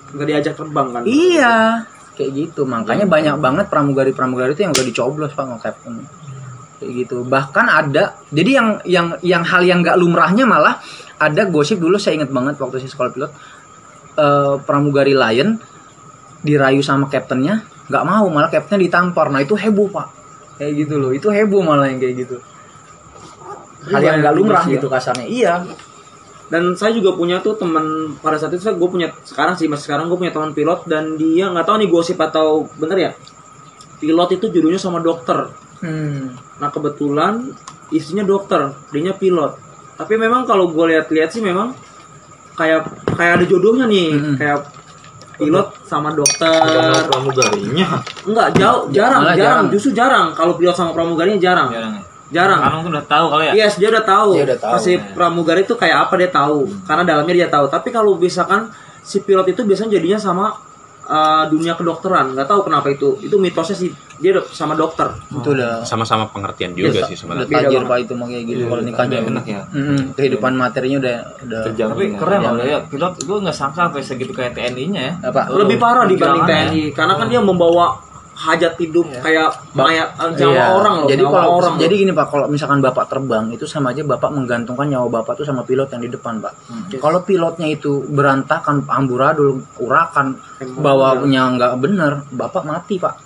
[0.10, 1.02] Enggak diajak terbang kan?
[1.06, 1.86] Iya,
[2.18, 2.66] kayak gitu.
[2.66, 6.02] Makanya banyak banget pramugari-pramugari itu yang udah dicoblos Pak sama kapten.
[6.80, 7.28] Kayak gitu.
[7.28, 10.80] Bahkan ada jadi yang yang yang hal yang gak lumrahnya malah
[11.20, 13.32] ada gosip dulu saya ingat banget waktu saya sekolah pilot
[14.16, 15.60] eh, pramugari Lion
[16.40, 20.08] dirayu sama kaptennya nggak mau malah kaptennya ditampar nah itu heboh pak
[20.56, 22.40] kayak gitu loh itu heboh malah yang kayak gitu
[23.92, 25.68] hal yang nggak lumrah gitu kasarnya iya
[26.50, 29.86] Dan saya juga punya tuh teman pada saat itu saya gue punya sekarang sih masih
[29.86, 33.12] sekarang gue punya teman pilot dan dia nggak tahu nih gosip atau bener ya.
[34.02, 35.46] Pilot itu jodohnya sama dokter.
[35.86, 36.49] hmm.
[36.60, 37.56] Nah kebetulan
[37.90, 39.56] istrinya dokter, dianya pilot.
[39.96, 41.76] Tapi memang kalau gue lihat-lihat sih memang
[42.54, 44.36] kayak kayak ada jodohnya nih, Mm-mm.
[44.36, 44.68] kayak
[45.36, 46.52] pilot sama dokter.
[46.52, 47.88] Bukan pramugarinya
[48.28, 49.66] Enggak jauh, jarang, Malah jarang, jarang.
[49.72, 50.28] justru jarang.
[50.36, 52.02] Kalau pilot sama pramugarinya jarang, Jarang ya.
[52.30, 52.60] jarang.
[52.60, 53.54] Karena udah tahu kali ya.
[53.56, 54.30] Yes, dia udah tahu.
[54.36, 54.76] Dia udah tahu.
[54.80, 56.68] Si pramugari itu kayak apa dia tahu.
[56.84, 57.66] Karena dalamnya dia tahu.
[57.72, 58.68] Tapi kalau misalkan
[59.00, 60.46] si pilot itu biasanya jadinya sama
[61.10, 62.32] uh, dunia kedokteran.
[62.32, 63.18] Nggak tahu kenapa itu.
[63.20, 65.10] Itu mitosnya sih dia udah sama dokter.
[65.32, 67.48] itu udah Sama-sama pengertian juga Iya, sih udah sebenarnya.
[67.64, 71.60] Tajir pak itu mah kayak gitu kalau nikahnya enak ya Mm-mm, kehidupan materinya udah udah
[71.66, 72.18] terjamin Tapi ya.
[72.18, 75.14] keren loh ya, pilot gue nggak sangka sampai segitu kayak TNI-nya ya.
[75.26, 76.70] apa Lebih parah dibanding perjuangannya.
[76.70, 76.84] TNI.
[76.92, 77.86] Karena kan dia membawa
[78.40, 80.66] hajat hidup kayak mayat uh, nyawa Iya.
[80.72, 81.10] orang loh.
[81.12, 81.76] Jadi kalau orang.
[81.76, 85.44] jadi gini pak, kalau misalkan bapak terbang itu sama aja bapak menggantungkan nyawa bapak tuh
[85.44, 86.54] sama pilot yang di depan pak.
[87.04, 90.40] Kalau pilotnya itu berantakan, amburadul, urakan,
[90.80, 93.20] bawanya nggak bener, bapak mati pak.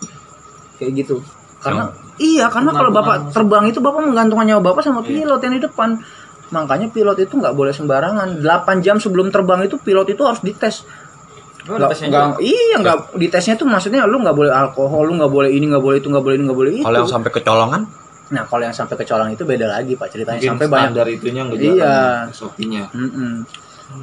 [0.82, 1.16] Kayak gitu.
[1.62, 5.62] Karena iya, karena kalau bapak terbang itu bapak menggantungkan nyawa bapak sama pilot yang di
[5.62, 5.90] depan.
[6.50, 8.42] Makanya pilot itu nggak boleh sembarangan.
[8.42, 10.86] 8 jam sebelum terbang itu pilot itu harus dites.
[11.64, 15.66] Tesnya nggak- iya nggak ditesnya tuh maksudnya lu nggak boleh alkohol, lu nggak boleh ini
[15.66, 16.84] nggak boleh itu nggak boleh ini nggak boleh itu.
[16.84, 17.82] Kalau yang sampai kecolongan,
[18.26, 20.84] Nah kalau yang sampai kecolongan itu beda lagi pak ceritanya Mungkin sampai banyak.
[20.90, 21.70] standar itunya nggak Iya.
[21.78, 23.34] jalan SOP-nya Mm-mm.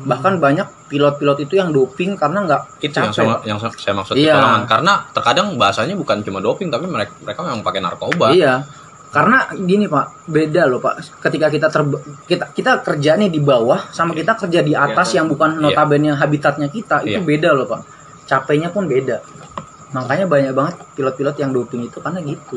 [0.00, 4.30] Bahkan banyak pilot-pilot itu yang doping karena nggak itu yang, sama, yang saya maksud Iya.
[4.30, 4.62] kecolongan.
[4.64, 8.30] Karena terkadang bahasanya bukan cuma doping, tapi mereka mereka memang pakai narkoba.
[8.30, 8.62] Iya.
[9.10, 11.02] Karena gini pak, beda loh pak.
[11.18, 11.98] Ketika kita terb
[12.30, 15.62] kita kita kerja nih di bawah, sama kita kerja di atas yang bukan Iya.
[15.66, 17.26] notabene habitatnya kita, itu Iya.
[17.26, 17.82] beda loh pak.
[18.30, 19.18] Capeknya pun beda.
[19.90, 22.54] Makanya banyak banget pilot-pilot yang doping itu karena gitu.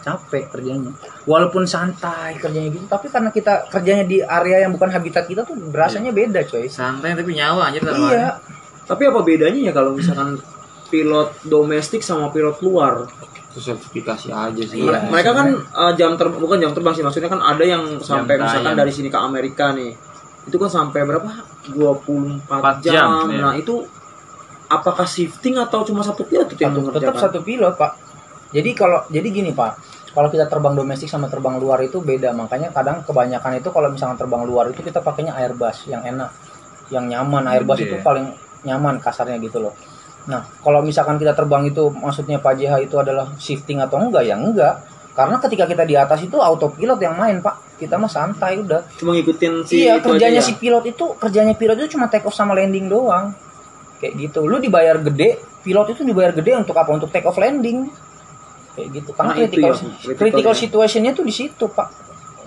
[0.00, 0.92] Capek kerjanya.
[1.28, 5.56] Walaupun santai kerjanya gitu, tapi karena kita kerjanya di area yang bukan habitat kita tuh
[5.68, 6.64] berasanya beda coy.
[6.68, 8.40] santai tapi nyawa anjir Iya.
[8.84, 10.40] Tapi apa bedanya ya kalau misalkan
[10.88, 13.04] pilot domestik sama pilot luar?
[13.62, 14.82] Sertifikasi aja sih.
[14.82, 15.06] Iya.
[15.06, 18.44] mereka kan uh, jam terbang bukan jam terbang sih maksudnya kan ada yang sampai tayang.
[18.50, 19.92] misalkan dari sini ke Amerika nih.
[20.44, 21.30] Itu kan sampai berapa?
[21.72, 23.40] 24 Empat jam, jam, iya.
[23.40, 23.80] nah itu
[24.68, 27.22] apakah shifting atau cuma satu pilot itu yang tetap mengerjakan?
[27.30, 27.92] satu pilot pak.
[28.54, 29.78] Jadi kalau jadi gini pak.
[30.14, 32.30] Kalau kita terbang domestik sama terbang luar itu beda.
[32.30, 36.30] Makanya kadang kebanyakan itu kalau misalnya terbang luar itu kita pakainya Airbus yang enak
[36.94, 37.50] yang nyaman.
[37.50, 37.90] Airbus Gede.
[37.90, 38.30] itu paling
[38.62, 39.74] nyaman kasarnya gitu loh
[40.24, 44.24] nah kalau misalkan kita terbang itu maksudnya Pak JH itu adalah shifting atau enggak?
[44.24, 44.84] Ya enggak.
[45.14, 47.78] Karena ketika kita di atas itu autopilot yang main pak.
[47.78, 48.82] Kita mah santai udah.
[48.98, 50.58] Cuma ngikutin si iya kerjanya aja si ya.
[50.58, 53.30] pilot itu kerjanya pilot itu cuma take off sama landing doang.
[54.02, 54.42] Kayak gitu.
[54.42, 56.90] Lu dibayar gede pilot itu dibayar gede untuk apa?
[56.90, 57.86] Untuk take off landing.
[58.74, 59.10] Kayak gitu.
[59.14, 60.60] Karena Nah, critical ya, critical critical ya.
[60.66, 61.88] situationnya tuh di situ pak.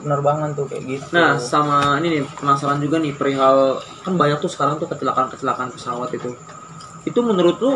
[0.03, 1.07] Penerbangan tuh kayak gitu.
[1.15, 6.11] Nah, sama ini nih penasaran juga nih perihal kan banyak tuh sekarang tuh kecelakaan-kecelakaan pesawat
[6.11, 6.35] itu.
[7.07, 7.73] Itu menurut lu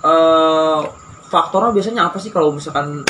[0.00, 0.80] eh
[1.28, 3.04] faktornya biasanya apa sih kalau misalkan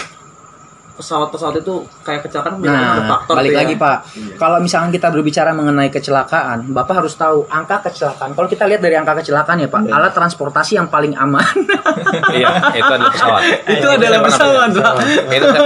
[0.99, 3.63] pesawat-pesawat itu kayak kecelakaan ada Nah, faktor balik ya.
[3.63, 3.97] lagi Pak.
[4.35, 8.35] Kalau misalkan kita berbicara mengenai kecelakaan, Bapak harus tahu angka kecelakaan.
[8.35, 11.47] Kalau kita lihat dari angka kecelakaan ya Pak, alat transportasi yang paling aman.
[12.35, 14.83] iya itu adalah pesawat Itu adalah saya pernah pesawat, baca.
[14.83, 14.95] Pak.
[15.31, 15.63] itu saya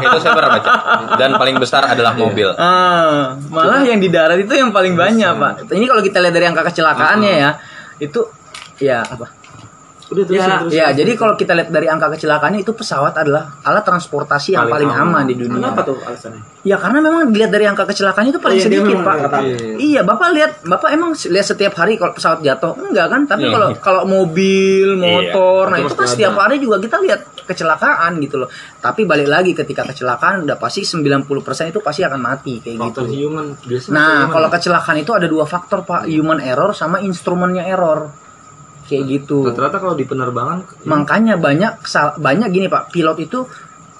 [0.00, 0.70] itu saya pernah baca
[1.20, 5.52] dan paling besar adalah mobil Ah, malah yang di darat itu yang paling banyak, Pak.
[5.68, 7.50] Ini kalau kita lihat dari angka kecelakaannya ya,
[8.00, 8.24] itu
[8.80, 9.28] ya apa?
[10.10, 10.72] Udah terus Ya, terus.
[10.74, 14.90] ya, jadi kalau kita lihat dari angka kecelakaannya itu pesawat adalah alat transportasi yang paling,
[14.90, 15.24] Paling aman aman.
[15.24, 15.54] di dunia.
[15.62, 16.42] Kenapa tuh alasannya?
[16.60, 19.16] Ya karena memang dilihat dari angka kecelakaannya itu paling Iya, dia sedikit, memang Pak.
[19.22, 19.42] kata-
[19.78, 22.74] Iya, Bapak lihat, Bapak emang lihat setiap hari kalau pesawat jatuh?
[22.80, 23.22] Enggak kan?
[23.24, 23.52] Tapi Iya.
[23.54, 28.36] kalau kalau mobil, motor, nah itu kan pasti setiap hari juga kita lihat kecelakaan gitu
[28.36, 28.48] loh.
[28.76, 31.22] Tapi balik lagi ketika kecelakaan udah pasti 90%
[31.68, 32.82] itu pasti akan mati kayak gitu.
[32.98, 34.30] faktor human biasanya Nah, human.
[34.32, 36.10] kalau kecelakaan itu ada dua faktor, Pak.
[36.10, 38.10] Human error sama instrumennya error.
[38.90, 39.46] Kayak gitu.
[39.46, 41.78] rata-rata kalau di penerbangan Makanya banyak
[42.18, 43.46] banyak gini Pak, pilot itu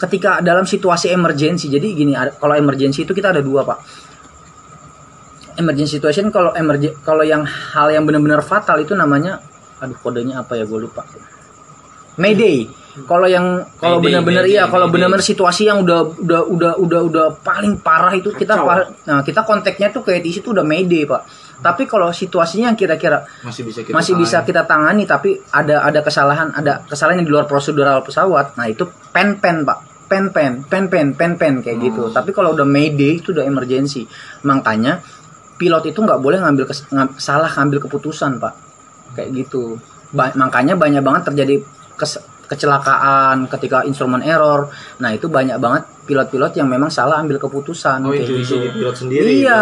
[0.02, 1.70] ketika dalam situasi emergency.
[1.70, 3.78] Jadi gini, ada- kalau emergency itu kita ada dua Pak.
[5.60, 9.38] Emergency situation kalau emergen kalau yang hal yang benar-benar fatal itu namanya
[9.78, 11.04] aduh kodenya apa ya gue lupa.
[12.18, 12.68] Mayday.
[13.06, 17.78] Kalau yang kalau benar-benar iya, kalau benar-benar situasi yang udah udah udah udah udah paling
[17.78, 18.92] parah itu kita Kacau.
[19.06, 21.22] nah kita kontaknya tuh kayak di situ udah Mayday, Pak.
[21.60, 24.48] Tapi kalau situasinya yang kira-kira masih bisa kita masih bisa tangani.
[24.48, 28.84] kita tangani tapi ada ada kesalahan ada kesalahan yang di luar prosedural pesawat nah itu
[29.10, 29.78] pen pen pak.
[30.08, 32.08] Pen pen pen pen pen pen kayak gitu.
[32.10, 34.08] Tapi kalau udah mayday itu udah emergency.
[34.42, 34.98] Makanya
[35.54, 38.56] pilot itu nggak boleh ngambil kes- ngam- salah ngambil keputusan pak.
[39.14, 39.78] Kayak gitu.
[40.10, 41.62] Ba- makanya banyak banget terjadi
[41.94, 44.66] kes- kecelakaan ketika instrumen error
[44.98, 48.66] nah itu banyak banget pilot-pilot yang memang salah ambil keputusan Oh kayak intuisi gitu.
[48.66, 49.60] di pilot sendiri Iya,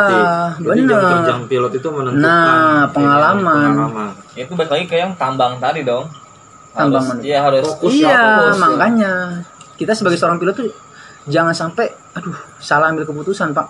[0.57, 0.81] berarti.
[0.81, 2.41] Jadi jam pilot itu menentukan Nah,
[2.81, 3.69] Iya, pengalaman.
[3.69, 4.09] pengalaman.
[4.33, 6.09] Itu balik lagi ke yang tambang tadi dong.
[6.73, 7.21] Tambang Harus-?
[7.21, 8.61] Iya harus Fokus iya, ya, fokus ya.
[8.63, 9.13] makanya
[9.77, 10.69] kita sebagai seorang pilot tuh
[11.27, 11.87] jangan sampai
[12.17, 13.67] aduh salah ambil keputusan, Pak.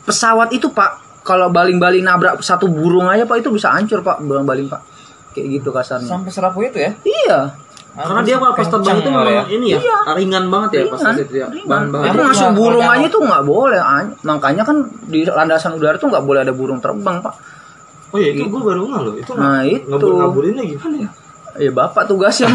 [0.00, 0.90] Pesawat itu, Pak,
[1.20, 4.80] kalau baling-baling nabrak satu burung aja, Pak, itu bisa hancur, Pak, baling-baling, Pak.
[5.30, 6.06] Kayak gitu kasarnya.
[6.06, 6.90] sampai serapu itu ya.
[7.02, 7.38] Iya.
[7.90, 9.78] Karena dia pas terbang itu memang ini ya,
[10.14, 11.46] ringan banget ya pas Ringan, itu ya.
[11.66, 12.06] Bahan-bahan.
[12.06, 14.04] Itu Nah, masuk nah, burung kalau aja tuh nggak boleh, An.
[14.22, 14.76] makanya kan
[15.10, 17.34] di landasan udara tuh nggak boleh ada burung terbang, Pak.
[18.10, 19.86] Oh iya itu gue baru nggak loh itu Nah, itu.
[19.86, 21.10] ngebur-ngaburinnya gimana ya?
[21.60, 22.48] Ya bapak tugasnya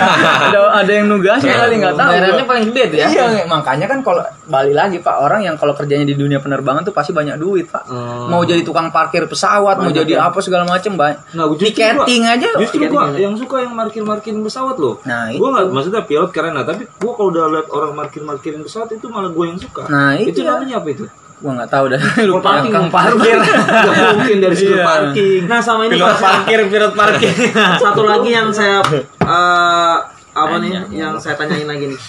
[0.48, 2.08] ada ada yang nugasnya kali nggak tahu.
[2.08, 2.50] Bayarannya gua.
[2.50, 3.06] paling gede tuh ya.
[3.12, 6.94] Iya, makanya kan kalau balik lagi Pak, orang yang kalau kerjanya di dunia penerbangan tuh
[6.96, 7.84] pasti banyak duit, Pak.
[7.84, 8.32] Hmm.
[8.32, 10.32] Mau jadi tukang parkir pesawat, mau Banyak jadi ya.
[10.32, 11.20] apa segala macam, banyak.
[11.36, 12.48] Nah, Tiketing aja.
[12.56, 13.18] Justru gua aja.
[13.20, 14.96] yang suka yang markir-markirin pesawat loh.
[15.04, 18.88] Nah, Gue nggak maksudnya pilot keren lah, tapi gue kalau udah lihat orang markir-markirin pesawat
[18.96, 19.84] itu malah gue yang suka.
[19.92, 20.48] Nah, itu itu.
[20.48, 21.04] namanya apa itu?
[21.36, 22.00] Gua nggak tahu dah.
[22.28, 23.36] Lupa parking, Kang parkir.
[23.86, 24.84] Gak mungkin dari sudut Iya.
[24.84, 25.40] parking.
[25.44, 27.32] Nah sama ini Pilot parkir, pilot parkir.
[27.84, 28.80] satu lagi yang saya
[29.20, 29.96] eh,
[30.32, 32.00] apa nih yang saya tanyain lagi nih.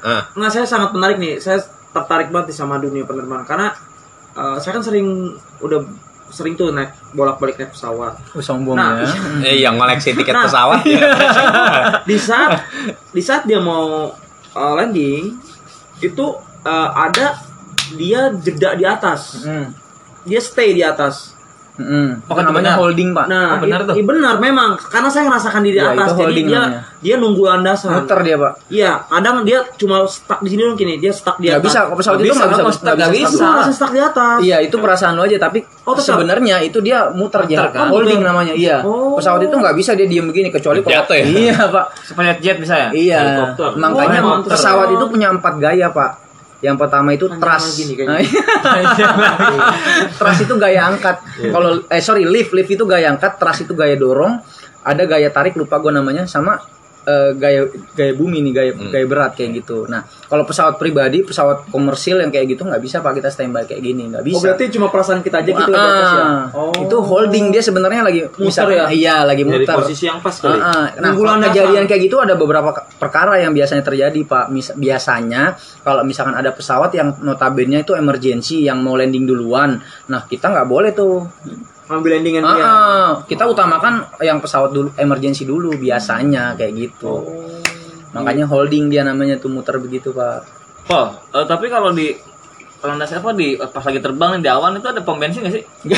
[0.00, 0.24] Ah.
[0.32, 1.60] Nah saya sangat menarik nih, saya
[1.92, 3.68] tertarik banget nih sama dunia penerbangan karena
[4.32, 5.06] eh, saya kan sering
[5.58, 5.84] udah
[6.26, 8.16] sering tuh naik bolak-balik naik pesawat.
[8.32, 9.12] Oh, sombong Nah, ya.
[9.44, 10.48] eh yang ngoleksi tiket Nah.
[10.48, 10.80] pesawat
[12.02, 12.64] Di saat
[13.12, 14.08] di saat dia mau
[14.50, 15.36] eh, landing
[16.00, 16.26] itu
[16.62, 17.51] eh, ada
[17.94, 19.70] dia jeda di atas, Hmm.
[20.22, 21.32] dia stay di atas.
[21.72, 22.20] Hmm.
[22.28, 22.84] Oh, Apa namanya benar.
[22.84, 23.26] holding, Pak?
[23.26, 23.96] Nah, Oh, benar tuh.
[23.96, 26.80] benar memang karena saya ngerasakan di, di Ya, atas itu jadi dia namanya.
[27.00, 27.90] dia nunggu landasan.
[27.96, 28.52] Muter dia, Pak.
[28.68, 31.64] Iya, kadang dia cuma stuck di sini mungkin nih, dia stuck di atas.
[31.64, 33.72] bisa, kalau pesawat Nggak itu nggak bisa, kalau nggak stuck, nggak bisa bisa.
[33.72, 33.90] stuck.
[33.90, 34.36] Di atas.
[34.44, 37.40] Iya, itu perasaan lo aja, tapi Oh, sebenarnya itu dia muter.
[37.40, 37.88] Muter, kan?
[37.88, 38.28] Holding Muter.
[38.28, 38.52] namanya.
[38.52, 38.76] Iya.
[38.84, 39.16] Oh.
[39.16, 41.24] Pesawat itu nggak bisa dia diem begini kecuali kalau Jatuh ya?
[41.24, 41.84] Iya, Pak.
[42.04, 42.88] Supaya jet bisa ya.
[42.92, 43.70] Iya, Helikopter.
[43.80, 46.20] makanya Oh, pesawat itu punya empat gaya pak.
[46.62, 48.22] Yang pertama itu Panjang nih kayaknya.
[50.18, 51.16] thrust itu gaya angkat.
[51.50, 54.38] Kalau eh sorry lift lift itu gaya angkat, thrust itu gaya dorong.
[54.86, 56.58] Ada gaya tarik lupa gue namanya sama
[57.02, 59.84] eh, gaya gaya bumi nih gaya gaya berat kayak gitu.
[59.84, 63.80] Nah kalau pesawat pribadi, pesawat komersil yang kayak gitu nggak bisa pak kita standby kayak
[63.80, 64.36] gini nggak bisa.
[64.36, 66.22] Oh, berarti cuma perasaan kita aja gitu di atas ya.
[66.22, 66.70] Ah, Oh.
[66.74, 68.86] Itu holding dia sebenarnya lagi misalkan- ya?
[68.88, 69.76] Iya lagi Dari muter.
[69.76, 70.54] posisi yang pas kali.
[70.54, 70.86] Ah, ah.
[70.96, 74.44] Nah, kalau kejadian kayak gitu ada beberapa perkara yang biasanya terjadi, Pak.
[74.48, 79.80] Mis- biasanya kalau misalkan ada pesawat yang notabene itu emergency yang mau landing duluan.
[80.06, 81.26] Nah, kita nggak boleh tuh.
[81.86, 82.62] Ambil landingan Ah, dia.
[82.62, 83.10] ah.
[83.24, 87.22] kita utamakan yang pesawat dulu emergency dulu biasanya kayak gitu.
[88.12, 90.44] Makanya holding dia namanya tuh muter begitu, Pak.
[90.82, 92.12] Pol, eh, tapi kalau di
[92.82, 95.62] landas apa di pas lagi terbang di awan itu ada pom bensin nggak sih?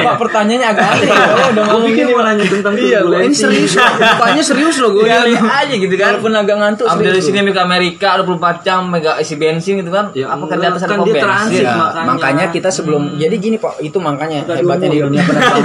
[0.00, 1.24] Pak pertanyaannya agak aneh ya.
[1.50, 3.76] Udah Gue pikir mau nanya tentang Iya, gua ini serius.
[3.76, 5.04] Bukannya serius loh gue.
[5.04, 6.16] Kali aja gitu kan.
[6.16, 10.08] Walaupun agak ngantuk Ambil dari sini ke Amerika 24 jam mega isi bensin gitu kan.
[10.12, 11.22] Ya, Apakah di atas ada kan pom bensin?
[11.22, 12.08] transit, Ya, makanya.
[12.08, 12.44] makanya.
[12.50, 15.64] kita sebelum jadi gini Pak, itu makanya hebatnya di dunia penerbangan.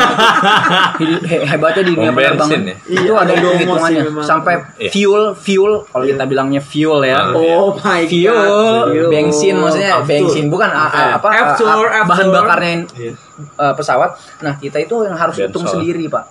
[1.48, 2.60] Hebatnya di dunia penerbangan.
[2.86, 4.90] Itu Iya, ada hitungannya sampai Iya.
[4.92, 7.16] fuel fuel kalau kita bilangnya fuel ya.
[7.16, 7.32] Ah.
[7.32, 8.92] Oh my god.
[8.92, 10.08] Fuel, bensin maksudnya Aftur.
[10.08, 12.34] bensin bukan a- apa Aftur, a- bahan aftur.
[12.34, 13.14] bakarnya Iya.
[13.56, 14.10] uh, pesawat.
[14.40, 15.46] Nah, kita itu yang harus Bensol.
[15.46, 16.26] hitung sendiri, Pak.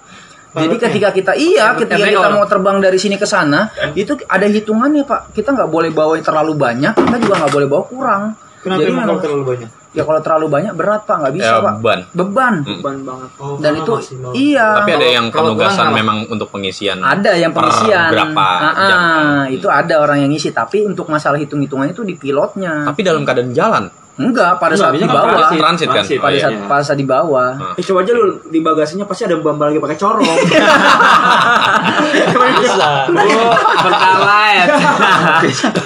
[0.55, 4.47] Jadi ketika kita iya ketika Efek kita mau terbang dari sini ke sana itu ada
[4.47, 8.23] hitungannya pak kita nggak boleh bawa yang terlalu banyak kita juga nggak boleh bawa kurang
[8.63, 9.71] Kenapa Jadi emang memang- kalau terlalu banyak?
[9.95, 12.01] Ya kalau terlalu banyak berat pak nggak bisa Ya, pak beban.
[12.11, 13.31] beban Beban banget.
[13.37, 14.31] Oh, dan itu maksimal.
[14.35, 16.99] iya Tapi ada yang penugasan memang untuk pengisian.
[16.99, 19.01] ada yang per pengisian berapa Ah, ah, jam.
[19.49, 23.23] itu ada orang yang ngisi tapi untuk masalah hitung hitungannya itu di pilotnya Tapi dalam
[23.23, 23.85] keadaan jalan.
[24.15, 25.95] Enggak pada saat di bawah Transit, transit kan?
[26.07, 26.19] Transit.
[26.19, 26.43] Oh, pada iya.
[26.47, 29.83] saat pada saat di bawah Eh coba aja lu di bagasinya pasti ada bambal lagi
[29.83, 30.23] pakai corong.
[32.55, 32.89] bisa.
[33.75, 34.71] Pertalite.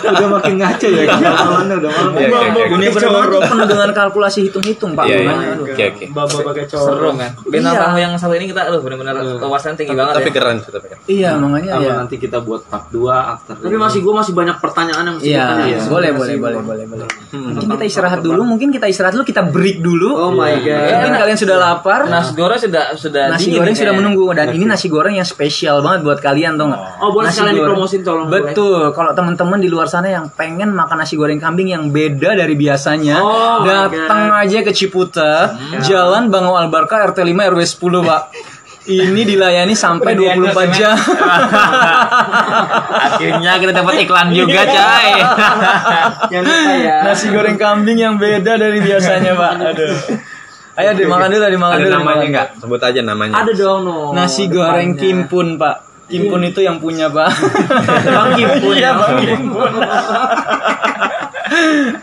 [0.13, 1.03] udah makin ngaco ya.
[1.09, 2.13] Udah malam.
[2.19, 2.89] Iya, iya, iya.
[2.89, 5.31] itu penuh dengan kalkulasi hitung hitung pak Iya, iya.
[5.33, 5.55] Makanya.
[5.65, 6.05] Oke, oke.
[6.13, 6.89] Bambal pakai corong.
[6.89, 7.31] Seru kan.
[7.49, 10.35] Bintang tamu yang satu ini kita aduh benar-benar wawasan tinggi banget Tapi ya.
[10.37, 10.87] keren sih tapi.
[10.89, 10.99] kan.
[11.09, 13.55] iya makanya Apa ya nanti kita buat part 2 after.
[13.57, 15.65] Tapi masih gue masih banyak pertanyaan yang mesti Iya, ditanya.
[15.67, 15.79] iya.
[15.89, 16.19] boleh, gua.
[16.19, 17.07] boleh, boleh, boleh.
[17.29, 20.17] Mungkin kita istirahat dulu, mungkin kita istirahat dulu, kita break dulu.
[20.17, 21.05] Oh my god.
[21.05, 22.09] Mungkin kalian sudah lapar.
[22.09, 25.85] Nasi goreng sudah sudah nasi dingin goreng sudah menunggu dan ini nasi goreng yang spesial
[25.85, 26.83] banget buat kalian tau nggak?
[27.05, 27.77] Oh, boleh sekalian goreng.
[27.77, 28.27] dipromosin, tolong.
[28.33, 28.97] Betul.
[28.97, 33.21] Kalau teman-teman di luar sana yang pengen makan nasi goreng kambing yang beda dari biasanya,
[33.21, 35.55] Oh, datang aja ke Ciputa,
[35.85, 38.23] Jalan Bangau Albarka RT 5 RW 10, Pak.
[38.89, 40.97] Ini dilayani sampai 24 jam.
[43.13, 45.13] Akhirnya kita dapat iklan juga, coy.
[46.33, 46.97] Jangan lupa ya.
[47.05, 49.53] Nasi goreng kambing yang beda dari biasanya, Pak.
[49.61, 49.97] Aduh.
[50.79, 51.91] Ayo dimakan dulu, dimakan Ada dulu.
[51.91, 52.29] namanya dimakan.
[52.33, 52.47] enggak?
[52.65, 53.35] Sebut aja namanya.
[53.37, 53.97] Ada dong no.
[54.17, 55.03] Nasi goreng depannya.
[55.05, 55.77] Kimpun, Pak.
[56.09, 57.29] Kimpun itu yang punya, Pak.
[58.17, 58.91] Bang Kimpun Iya, ya.
[58.97, 59.73] Bang Kimpun.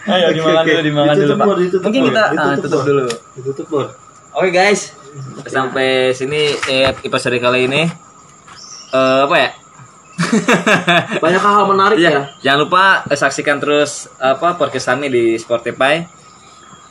[0.06, 1.48] Ayo dimakan dulu, dimakan dulu, Pak.
[1.82, 3.06] Mungkin kita ah, tutup dulu.
[3.34, 3.88] Ditutup, Bor.
[4.36, 4.92] Oke guys,
[5.46, 7.84] sampai sini eh, episode kali ini
[8.88, 9.50] Eh, apa ya?
[11.20, 12.22] Banyak hal menarik Iya, ya.
[12.42, 16.00] jangan lupa eh, saksikan terus apa podcast kami di Spotify.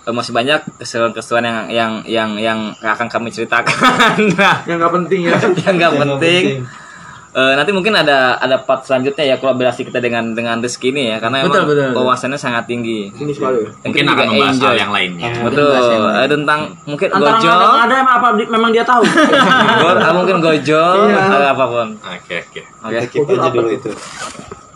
[0.05, 3.72] Eh, masih banyak keseruan-keseruan yang yang yang yang akan kami ceritakan.
[4.68, 5.33] Yang nggak penting ya.
[5.33, 6.45] yang nggak Yang nggak penting.
[6.45, 6.84] penting.
[7.35, 11.18] Eh, nanti mungkin ada ada part selanjutnya ya kolaborasi kita dengan dengan Rizky ini ya
[11.18, 11.99] karena Betul, emang betul, betul.
[12.01, 13.11] wawasannya sangat tinggi.
[13.11, 13.59] Ini sekali.
[13.59, 14.74] Dan Mungkin kita akan membahas hal enjoy.
[14.78, 15.30] yang lainnya.
[15.43, 15.66] Betul.
[15.68, 16.14] bahas yang lain.
[16.16, 19.03] Eh, tentang mungkin Antara gojo, nggak ada, ada emang apa di- memang dia tahu.
[19.82, 21.18] Go- ah, mungkin gojo Iya.
[21.20, 21.89] atau apa pun.
[21.99, 22.61] Oke, oke.
[22.80, 22.99] Oke.
[23.11, 23.91] Kita aja dulu itu.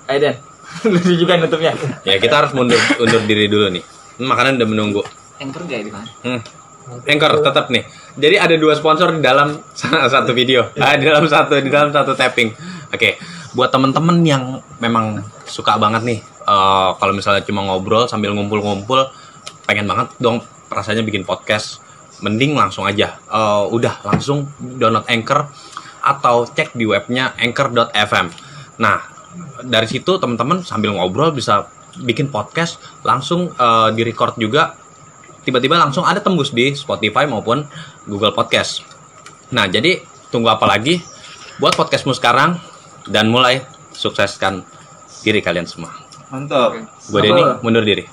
[0.05, 0.35] Ayo Den.
[0.93, 1.73] Lucu juga nutupnya.
[2.03, 3.87] Ya, kita harus mundur undur diri dulu nih.
[4.19, 5.03] Makanan udah menunggu.
[5.39, 6.11] Anchor gak di mana?
[6.21, 6.43] Hmm.
[7.05, 7.87] Anchor tetap nih.
[8.19, 9.62] Jadi ada dua sponsor di dalam
[10.12, 12.51] satu video, ah, di dalam satu di dalam satu tapping.
[12.91, 13.14] Oke,
[13.55, 19.07] buat temen-temen yang memang suka banget nih, eh, kalau misalnya cuma ngobrol sambil ngumpul-ngumpul,
[19.71, 21.79] pengen banget dong rasanya bikin podcast,
[22.19, 25.47] mending langsung aja, Eh, udah langsung download Anchor
[26.03, 28.27] atau cek di webnya anchor.fm.
[28.83, 28.99] Nah,
[29.62, 31.71] dari situ teman-teman sambil ngobrol bisa
[32.03, 34.75] bikin podcast, langsung eh, di record juga
[35.49, 37.65] tiba-tiba langsung ada tembus di Spotify maupun
[38.05, 38.85] Google Podcast.
[39.49, 41.01] Nah, jadi tunggu apa lagi?
[41.57, 42.61] Buat podcastmu sekarang
[43.09, 43.65] dan mulai
[43.97, 44.61] sukseskan
[45.25, 45.97] diri kalian semua.
[46.29, 46.77] Mantap.
[47.09, 48.05] Gue Denny mundur diri.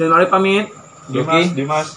[0.00, 0.72] Dan mari pamit.
[1.12, 1.88] Dimas, Dimas.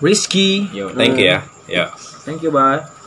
[0.00, 0.72] Rizky.
[0.96, 1.38] Thank you ya.
[1.68, 1.84] Ya.
[2.24, 3.01] Thank you, bye.